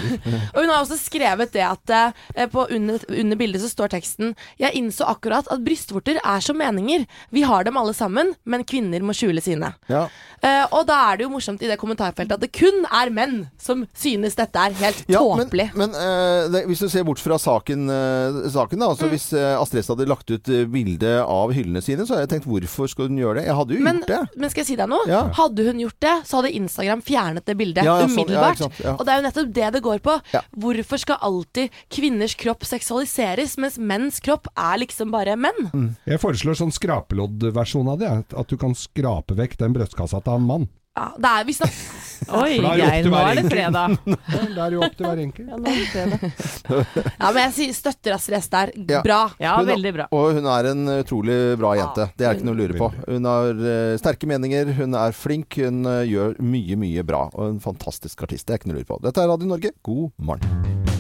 [0.54, 1.90] Og hun har også skrevet det at
[2.36, 6.58] eh, på under, under bildet så står teksten Jeg innså akkurat at brystvorter er som
[6.58, 7.06] meninger.
[7.34, 9.72] Vi har dem alle sammen, men kvinner må skjule sine.
[9.90, 10.06] Ja.
[10.42, 13.36] Eh, og da er det jo morsomt i det kommentarfeltet at det kun er menn
[13.60, 15.68] som synes dette er helt Ja, men, tåpelig.
[15.78, 18.90] men eh, det, hvis du ser bort fra saken, eh, saken da, Mm.
[18.92, 22.26] altså Hvis eh, Astrid S hadde lagt ut uh, bilde av hyllene sine, så hadde
[22.26, 23.46] jeg tenkt hvorfor skulle hun gjøre det?
[23.48, 24.38] Jeg hadde jo Men, gjort det.
[24.40, 25.08] men skal jeg si deg noe?
[25.10, 25.22] Ja.
[25.36, 28.78] Hadde hun gjort det, så hadde Instagram fjernet det bildet Ja, ja, sånn, ja, umiddelbart.
[28.84, 28.94] ja.
[28.94, 30.16] Og det er jo nettopp det det går på.
[30.34, 30.42] Ja.
[30.57, 35.70] Hvorfor skal alltid kvinners kropp seksualiseres, mens menns kropp er liksom bare menn?
[35.72, 35.90] Mm.
[36.09, 38.12] Jeg foreslår sånn skrapeloddversjon av det.
[38.36, 40.68] At du kan skrape vekk den brystkassa til en mann.
[40.97, 41.92] Ja, det er, vi snakker
[42.40, 43.92] Oi, er Geir, nå er det fredag.
[44.09, 45.47] Ja, Det er jo opp til hver enkelt.
[45.53, 47.12] Ja, nå er det fredag.
[47.20, 48.72] Ja, men jeg sier- støtter Astrid S der.
[49.05, 49.18] Bra.
[49.38, 50.09] Ja, Hun- veldig bra.
[50.16, 52.09] Og hun er en utrolig bra jente.
[52.16, 52.90] Det er ikke noe å lure på.
[53.12, 57.26] Hun har uh, sterke meninger, hun er flink, hun uh, gjør mye, mye bra.
[57.36, 58.49] Og en fantastisk artist.
[58.49, 59.03] Det er ikke noe å lure på.
[59.07, 60.95] Dette er Radio Norge, god morgen.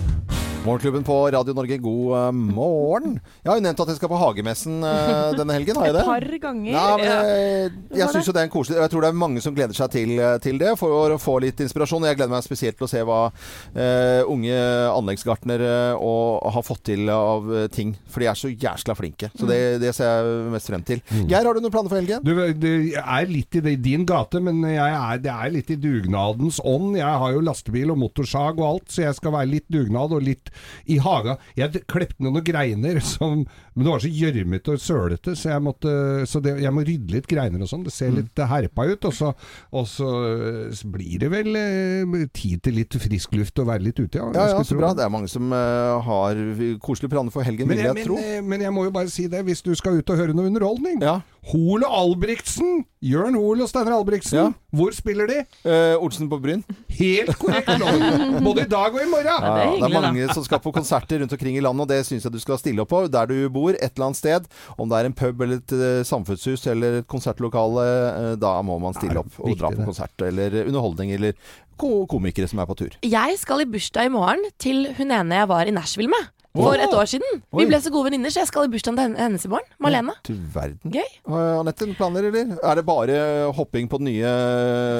[0.66, 3.12] Morgenklubben på Radio Norge, god eh, morgen.
[3.44, 6.00] Jeg har jo nevnt at jeg skal på Hagemessen eh, denne helgen, har jeg det?
[6.02, 6.72] Et par ganger.
[6.74, 7.18] Nei, men Ja.
[7.22, 9.76] jeg, jeg syns jo det er en koselig Jeg tror det er mange som gleder
[9.78, 12.06] seg til, til det for å få litt inspirasjon.
[12.10, 14.56] Jeg gleder meg spesielt til å se hva uh, unge
[14.90, 17.94] anleggsgartnere uh, har fått til av eh, ting.
[18.10, 19.30] For de er så jæskla flinke.
[19.38, 21.02] Så det, det ser jeg mest frem til.
[21.30, 22.26] Geir, har du noen planer for helgen?
[22.26, 26.58] Du, det er litt i din gate, men jeg er, det er litt i dugnadens
[26.66, 26.98] ånd.
[26.98, 30.26] Jeg har jo lastebil og motorsag og alt, så jeg skal være litt dugnad og
[30.26, 30.50] litt
[30.86, 31.36] i haga.
[31.58, 33.44] Jeg klepte noen greiner som
[33.76, 35.92] Men det var så gjørmete og sølete, så jeg måtte
[36.28, 37.84] Så det, jeg må rydde litt greiner og sånn.
[37.86, 39.08] Det ser litt eh, herpa ut.
[39.08, 39.32] Og så,
[39.76, 44.00] og så eh, blir det vel eh, tid til litt frisk luft og være litt
[44.00, 44.28] ute, ja.
[44.34, 44.92] Ja, ja, så bra.
[44.96, 45.06] det.
[45.06, 46.38] Er mange som uh, har
[46.82, 48.18] koselige planer for helgen, Men vil jeg, men, tro.
[48.50, 51.00] men jeg må jo bare si det, hvis du skal ut og høre noe underholdning.
[51.04, 51.20] Ja.
[51.52, 55.36] Hole Albrigtsen, Jørn Hoel og Steinar Albrigtsen, hvor spiller de?
[55.68, 56.62] Eh, Olsen på Bryn.
[56.98, 57.68] Helt korrekt!
[58.46, 59.28] Både i dag og i morgen.
[59.30, 62.00] Ja, ja, det er mange som skal på konserter rundt omkring i landet, og det
[62.08, 63.04] syns jeg du skal stille opp på.
[63.12, 64.48] Der du bor, et eller annet sted.
[64.76, 68.80] Om det er en pub eller et eh, samfunnshus eller et konsertlokale, eh, da må
[68.82, 69.88] man stille opp og dra på det.
[69.92, 71.38] konsert eller underholdning eller
[71.76, 72.96] komikere som er på tur.
[73.04, 76.32] Jeg skal i bursdag i morgen til hun ene jeg var i Nashville med.
[76.56, 77.40] For et år siden.
[77.52, 77.60] Oi.
[77.62, 79.68] Vi ble så gode venninner, så jeg skal i bursdagen til hennes i morgen.
[79.82, 80.14] Malene.
[80.26, 80.78] Du verden.
[80.94, 81.08] Gøy.
[81.28, 82.54] Har Anette planer, eller?
[82.62, 83.16] Er det bare
[83.56, 84.30] hopping på den nye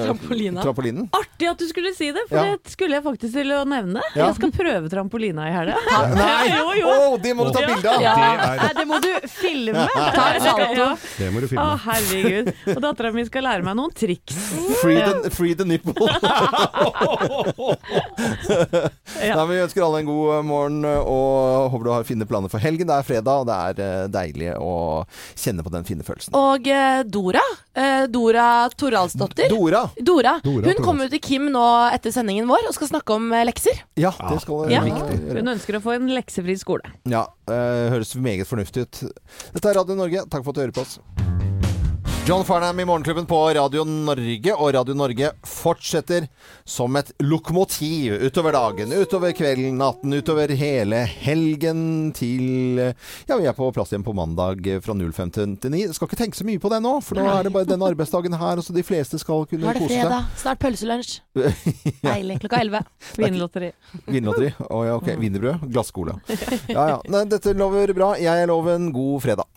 [0.06, 0.62] Trampolina.
[0.66, 1.08] trampolinen?
[1.16, 2.56] Artig at du skulle si det, for Ja.
[2.56, 4.02] det skulle jeg faktisk til å nevne.
[4.14, 4.26] Ja.
[4.28, 5.76] Jeg skal prøve trampolina i helga.
[6.16, 6.44] Nei!
[6.56, 6.88] Jo, jo.
[6.88, 8.00] Å, det må du ta bilde av!
[8.02, 8.14] Ja.
[8.16, 8.22] Det
[8.68, 9.86] er- det må du filme.
[10.16, 10.86] Ta en salto.
[11.18, 11.64] Det må du filme.
[11.64, 12.52] Å, herregud.
[12.76, 14.36] Og dattera mi skal lære meg noen triks.
[14.82, 15.94] Free the, free the nipple.
[18.46, 22.88] Nei, vi ønsker alle en god morgen og håper du har fine planer for helgen.
[22.88, 24.72] Det er fredag, og det er eh, deilig å
[25.34, 26.36] kjenne på den fine følelsen.
[26.38, 27.44] Og eh, Dora.
[27.76, 29.50] Eh, Dora Toralsdottir.
[29.52, 29.84] Dora.
[29.98, 30.36] Dora.
[30.44, 33.84] Dora Hun kommer til Kim nå etter sendingen vår og skal snakke om lekser.
[34.00, 34.82] Ja, det skal Ja.
[34.86, 36.96] Hun ønsker å få en leksefri skole.
[37.08, 39.02] Ja, høres meget fornuftig ut.
[39.54, 40.26] Dette er Radio Norge.
[40.30, 40.98] Takk for at du hører på oss.
[42.26, 46.24] John Farnham i Morgenklubben på Radio Norge, og Radio Norge fortsetter
[46.66, 51.84] som et lokomotiv utover dagen, utover kvelden, natten, utover hele helgen
[52.18, 52.80] til
[53.28, 55.84] Ja, vi er på plass igjen på mandag fra 05 til 9.
[55.94, 58.34] Skal ikke tenke så mye på det nå, for nå er det bare denne arbeidsdagen
[58.40, 60.32] her, og så de fleste skal kunne Nå kunne er det fredag.
[60.42, 61.12] Snart pølselunsj.
[61.38, 62.00] seg.
[62.02, 62.40] Deilig.
[62.42, 62.88] Klokka 11.
[63.22, 63.70] Vinlotteri.
[64.10, 64.50] Vinlotteri.
[64.66, 65.12] Å ja, ok.
[65.22, 65.70] Wienerbrød.
[65.70, 66.18] Glasskole.
[66.74, 66.98] Ja ja.
[67.06, 68.16] Nei, dette lover bra.
[68.18, 69.55] Jeg lover en god fredag.